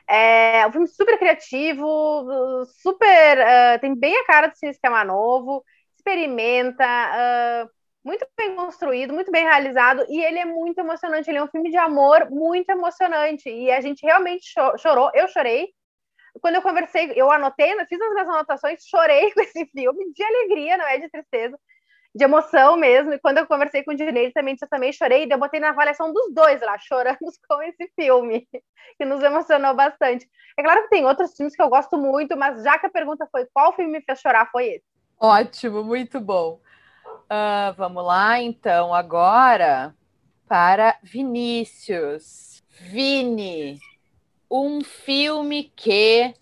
[0.05, 1.85] É um filme super criativo,
[2.81, 3.37] super.
[3.37, 5.63] Uh, tem bem a cara do Cine Esquema Novo,
[5.95, 7.69] experimenta, uh,
[8.05, 11.29] muito bem construído, muito bem realizado, e ele é muito emocionante.
[11.29, 14.45] Ele é um filme de amor muito emocionante, e a gente realmente
[14.77, 15.11] chorou.
[15.13, 15.69] Eu chorei.
[16.41, 20.77] Quando eu conversei, eu anotei, fiz as minhas anotações, chorei com esse filme, de alegria,
[20.77, 21.57] não é de tristeza
[22.15, 23.13] de emoção mesmo.
[23.13, 25.25] E quando eu conversei com o Dinei, também, eu também chorei.
[25.25, 28.47] E eu botei na avaliação dos dois lá, choramos com esse filme,
[28.97, 30.27] que nos emocionou bastante.
[30.57, 33.27] É claro que tem outros filmes que eu gosto muito, mas já que a pergunta
[33.29, 34.85] foi qual filme me fez chorar, foi esse.
[35.19, 36.59] Ótimo, muito bom.
[37.25, 39.93] Uh, vamos lá, então, agora
[40.47, 42.63] para Vinícius.
[42.91, 43.79] Vini,
[44.51, 46.33] um filme que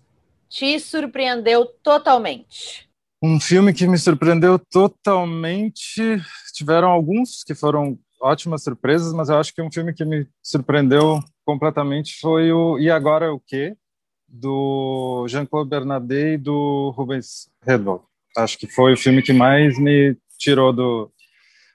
[0.50, 2.90] te surpreendeu totalmente.
[3.22, 6.22] Um filme que me surpreendeu totalmente.
[6.54, 11.24] Tiveram alguns que foram ótimas surpresas, mas eu acho que um filme que me surpreendeu
[11.46, 13.78] completamente foi o E Agora o Quê?
[14.34, 18.04] do Jean-Claude Bernardet e do Rubens Redwald.
[18.36, 21.12] Acho que foi o filme que mais me tirou do,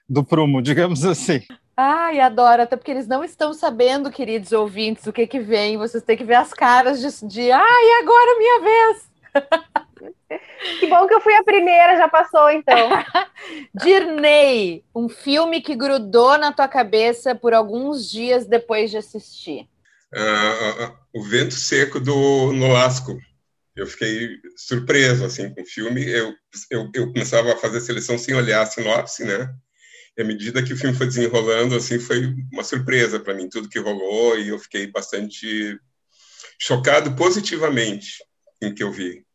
[0.07, 1.41] do prumo, digamos assim.
[1.75, 5.77] Ai, adoro, até porque eles não estão sabendo, queridos ouvintes, o que que vem.
[5.77, 9.09] Vocês têm que ver as caras de, de ai, agora minha vez.
[10.79, 12.89] Que bom que eu fui a primeira, já passou então.
[13.73, 19.67] Dirney, um filme que grudou na tua cabeça por alguns dias depois de assistir.
[20.13, 23.17] Uh, o Vento Seco do Nolasco.
[23.79, 26.05] Eu fiquei surpreso assim com o filme.
[26.05, 26.33] Eu,
[26.69, 29.49] eu, eu começava a fazer a seleção sem olhar a sinopse, né?
[30.17, 33.69] E à medida que o filme foi desenrolando, assim, foi uma surpresa para mim tudo
[33.69, 35.79] que rolou e eu fiquei bastante
[36.59, 38.21] chocado positivamente
[38.61, 39.25] em que eu vi.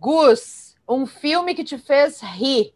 [0.00, 2.74] Gus, um filme que te fez rir.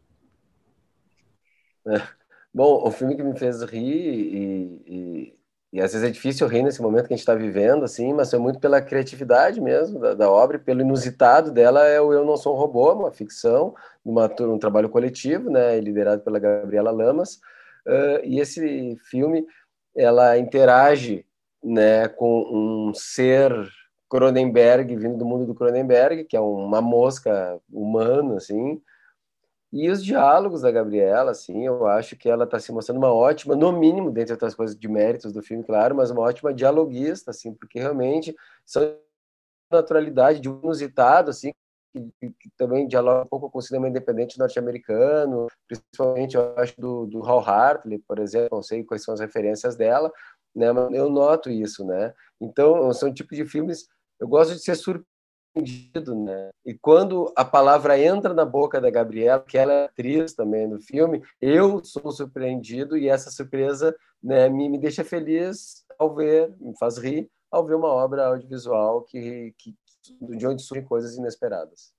[1.86, 2.06] É.
[2.52, 5.37] Bom, o filme que me fez rir e, e,
[5.72, 8.32] e, às vezes é difícil rir nesse momento que a gente está vivendo, assim, mas
[8.32, 12.36] é muito pela criatividade mesmo da, da, obra, pelo inusitado dela é o Eu Não
[12.36, 17.34] Sou um Robô, uma ficção, uma, um trabalho coletivo, né, liderado pela Gabriela Lamas,
[17.86, 19.46] uh, e esse filme
[19.94, 21.26] ela interage
[21.62, 23.52] né, com um ser
[24.08, 28.80] Cronenberg, vindo do mundo do Cronenberg, que é uma mosca humana, assim.
[29.72, 33.54] E os diálogos da Gabriela, assim, eu acho que ela está se mostrando uma ótima,
[33.54, 37.52] no mínimo, dentre outras coisas de méritos do filme, claro, mas uma ótima dialoguista, assim,
[37.52, 38.96] porque realmente são
[39.70, 41.52] naturalidade de um inusitado, assim,
[41.94, 47.06] que, que, também dialoga um pouco com o cinema independente norte-americano, principalmente, eu acho, do,
[47.06, 50.10] do Hal Hartley, por exemplo, não sei quais são as referências dela,
[50.54, 52.14] né, mas eu noto isso, né?
[52.40, 53.86] Então, são tipos de filmes
[54.20, 55.06] eu gosto de ser surpreendido,
[56.14, 56.50] né?
[56.64, 60.80] E quando a palavra entra na boca da Gabriela, que ela é atriz também do
[60.80, 66.76] filme, eu sou surpreendido e essa surpresa né, me, me deixa feliz ao ver, me
[66.78, 69.74] faz rir ao ver uma obra audiovisual que, que
[70.20, 71.92] de onde surgem coisas inesperadas.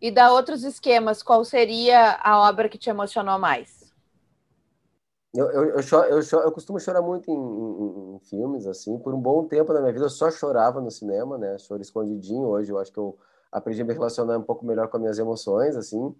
[0.00, 3.77] E da outros esquemas, qual seria a obra que te emocionou mais?
[5.34, 8.98] Eu, eu, eu, choro, eu, choro, eu, costumo chorar muito em, em, em, filmes, assim.
[8.98, 11.58] Por um bom tempo na minha vida eu só chorava no cinema, né?
[11.58, 12.46] Choro escondidinho.
[12.46, 13.16] Hoje eu acho que eu
[13.52, 16.14] aprendi a me relacionar um pouco melhor com as minhas emoções, assim.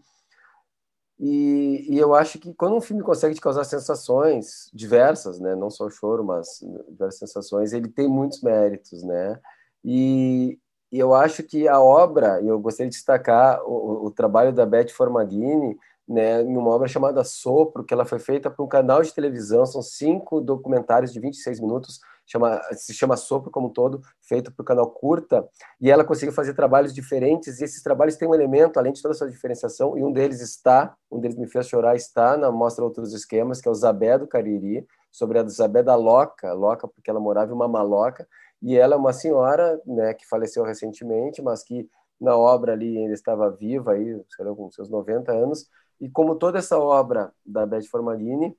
[1.19, 5.57] E, e, eu acho que quando um filme consegue te causar sensações diversas, né?
[5.57, 9.41] Não só o choro, mas diversas sensações, ele tem muitos méritos, né?
[9.85, 10.59] E,
[10.93, 14.65] e eu acho que a obra, e eu gostaria de destacar o, o trabalho da
[14.65, 15.77] Beth Formaghini,
[16.09, 19.83] né, numa obra chamada Sopro, que ela foi feita para um canal de televisão, são
[19.83, 24.65] cinco documentários de 26 minutos, chama, se chama Sopro como um todo, feito para o
[24.65, 25.47] canal Curta,
[25.81, 29.13] e ela conseguiu fazer trabalhos diferentes, e esses trabalhos têm um elemento, além de toda
[29.13, 32.85] a sua diferenciação, e um deles está, um deles me fez chorar, está na Mostra
[32.85, 37.11] Outros Esquemas, que é o Zabé do Cariri, sobre a Zabé da Loca, Loca porque
[37.11, 38.27] ela morava em uma maloca,
[38.63, 41.89] e ela é uma senhora, né, que faleceu recentemente, mas que
[42.21, 45.67] na obra ali ainda estava viva, aí, sei lá, com seus 90 anos,
[46.01, 48.57] e como toda essa obra da Beth Formalini,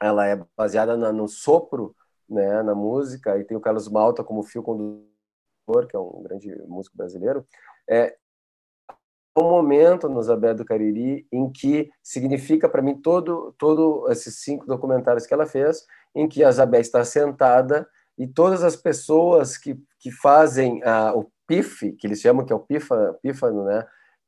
[0.00, 1.94] ela é baseada na, no sopro,
[2.28, 6.54] né, na música, e tem o Carlos Malta como fio condutor, que é um grande
[6.66, 7.46] músico brasileiro,
[7.88, 8.16] é
[9.38, 14.66] um momento no Zabé do Cariri em que significa para mim todo todo esses cinco
[14.66, 15.84] documentários que ela fez,
[16.14, 17.86] em que a Zabé está sentada
[18.18, 22.56] e todas as pessoas que, que fazem ah, o PIF, que eles chamam que é
[22.56, 23.86] o pifa, pífano, né,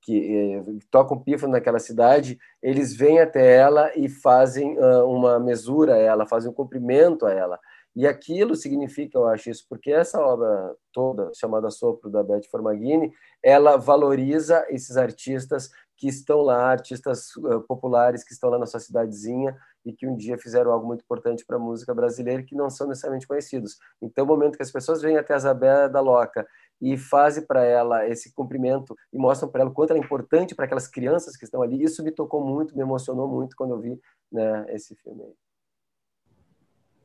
[0.08, 5.96] que eh, tocam pífano naquela cidade, eles vêm até ela e fazem uh, uma mesura
[5.96, 7.60] a ela, fazem um cumprimento a ela.
[7.94, 13.12] E aquilo significa, eu acho isso, porque essa obra toda, chamada Sopro, da Beth Formaghini,
[13.42, 18.80] ela valoriza esses artistas que estão lá, artistas uh, populares que estão lá na sua
[18.80, 19.54] cidadezinha
[19.84, 22.88] e que um dia fizeram algo muito importante para a música brasileira que não são
[22.88, 23.76] necessariamente conhecidos.
[24.00, 26.46] Então, o momento que as pessoas vêm até a Isabel da Loca
[26.80, 30.54] e fazem para ela esse cumprimento e mostram para ela o quanto ela é importante
[30.54, 31.82] para aquelas crianças que estão ali.
[31.82, 34.00] Isso me tocou muito, me emocionou muito quando eu vi
[34.30, 35.24] né, esse filme.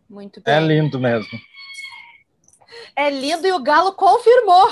[0.09, 0.53] Muito é bem.
[0.53, 1.39] É lindo mesmo.
[2.95, 4.67] É lindo e o Galo confirmou.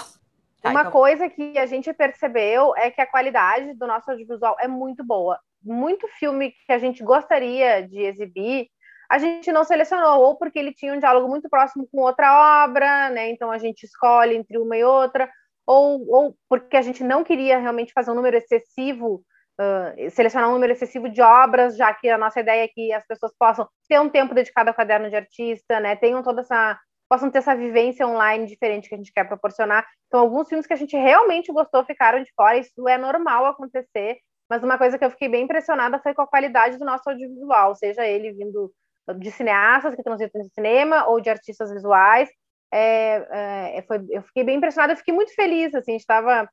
[0.63, 0.91] Uma então.
[0.91, 5.39] coisa que a gente percebeu é que a qualidade do nosso audiovisual é muito boa.
[5.63, 8.69] Muito filme que a gente gostaria de exibir
[9.11, 13.09] a gente não selecionou, ou porque ele tinha um diálogo muito próximo com outra obra,
[13.09, 13.29] né?
[13.29, 15.29] Então a gente escolhe entre uma e outra,
[15.67, 19.21] ou, ou porque a gente não queria realmente fazer um número excessivo,
[19.59, 23.05] uh, selecionar um número excessivo de obras, já que a nossa ideia é que as
[23.05, 25.97] pessoas possam ter um tempo dedicado ao caderno de artista, né?
[25.97, 29.85] Tenham toda essa possam ter essa vivência online diferente que a gente quer proporcionar.
[30.07, 34.19] Então, alguns filmes que a gente realmente gostou ficaram de fora, isso é normal acontecer,
[34.49, 37.75] mas uma coisa que eu fiquei bem impressionada foi com a qualidade do nosso audiovisual,
[37.75, 38.71] seja ele vindo
[39.17, 42.29] de cineastas que transitam no cinema ou de artistas visuais.
[42.73, 46.49] É, é, foi, eu fiquei bem impressionada, eu fiquei muito feliz, assim, estava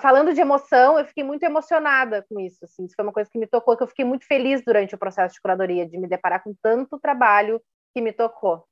[0.00, 3.38] falando de emoção, eu fiquei muito emocionada com isso, assim, isso foi uma coisa que
[3.38, 6.44] me tocou, que eu fiquei muito feliz durante o processo de curadoria, de me deparar
[6.44, 7.60] com tanto trabalho
[7.92, 8.64] que me tocou.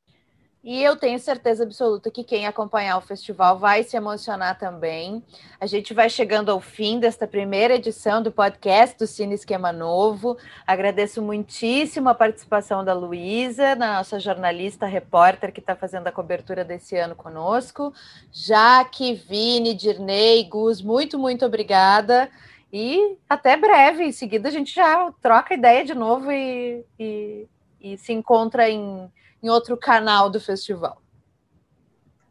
[0.63, 5.23] E eu tenho certeza absoluta que quem acompanhar o festival vai se emocionar também.
[5.61, 10.37] A gente vai chegando ao fim desta primeira edição do podcast do Cine Esquema Novo.
[10.67, 16.97] Agradeço muitíssimo a participação da Luísa, nossa jornalista repórter que está fazendo a cobertura desse
[16.97, 17.95] ano conosco.
[18.33, 22.29] Jaque, Vini, Dirnei, Gus, muito, muito obrigada.
[22.73, 24.05] E até breve.
[24.05, 27.47] Em seguida, a gente já troca ideia de novo e, e,
[27.81, 29.09] e se encontra em
[29.43, 31.01] em outro canal do festival.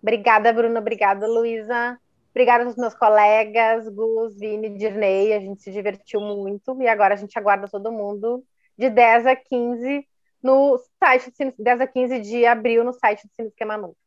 [0.02, 0.80] Obrigada, Bruna.
[0.80, 2.00] Obrigada, Luísa.
[2.32, 5.34] Obrigada aos meus colegas, Gus, Vini, Dirney.
[5.34, 8.44] A gente se divertiu muito e agora a gente aguarda todo mundo
[8.78, 10.08] de 10 a 15
[10.44, 13.98] no site, 10 a 15 de abril no site do Cine Esquema Novo.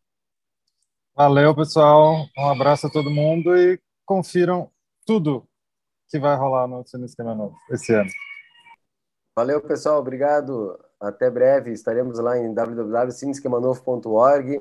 [1.15, 2.25] Valeu, pessoal.
[2.39, 4.71] Um abraço a todo mundo e confiram
[5.05, 5.47] tudo
[6.09, 8.11] que vai rolar no Cine Esquema Novo esse ano.
[9.37, 9.99] Valeu, pessoal.
[9.99, 10.79] Obrigado.
[11.01, 14.61] Até breve, estaremos lá em www.cinesquemanovo.org.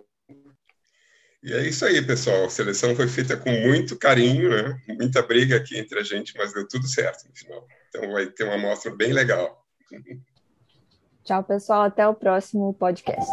[1.41, 2.45] E é isso aí, pessoal.
[2.45, 4.79] A seleção foi feita com muito carinho, né?
[4.87, 7.65] Muita briga aqui entre a gente, mas deu tudo certo no final.
[7.89, 9.65] Então vai ter uma amostra bem legal.
[11.23, 11.83] Tchau, pessoal.
[11.83, 13.25] Até o próximo podcast.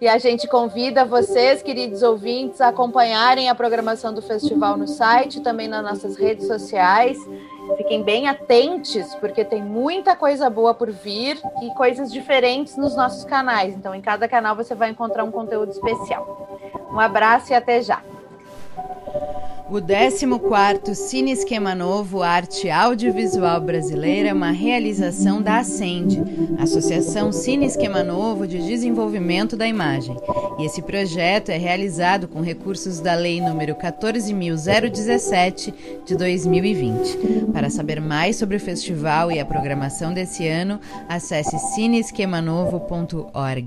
[0.00, 5.42] E a gente convida vocês, queridos ouvintes, a acompanharem a programação do festival no site,
[5.42, 7.18] também nas nossas redes sociais.
[7.76, 13.24] Fiquem bem atentos, porque tem muita coisa boa por vir e coisas diferentes nos nossos
[13.24, 13.74] canais.
[13.74, 16.58] Então, em cada canal você vai encontrar um conteúdo especial.
[16.90, 18.02] Um abraço e até já.
[19.70, 26.20] O 14º Cine Esquema Novo Arte Audiovisual Brasileira é uma realização da Ascende,
[26.58, 30.16] Associação Cine Esquema Novo de Desenvolvimento da Imagem.
[30.58, 35.72] E esse projeto é realizado com recursos da Lei número 14.017
[36.04, 37.46] de 2020.
[37.52, 43.66] Para saber mais sobre o festival e a programação desse ano, acesse cineesquemanovo.org.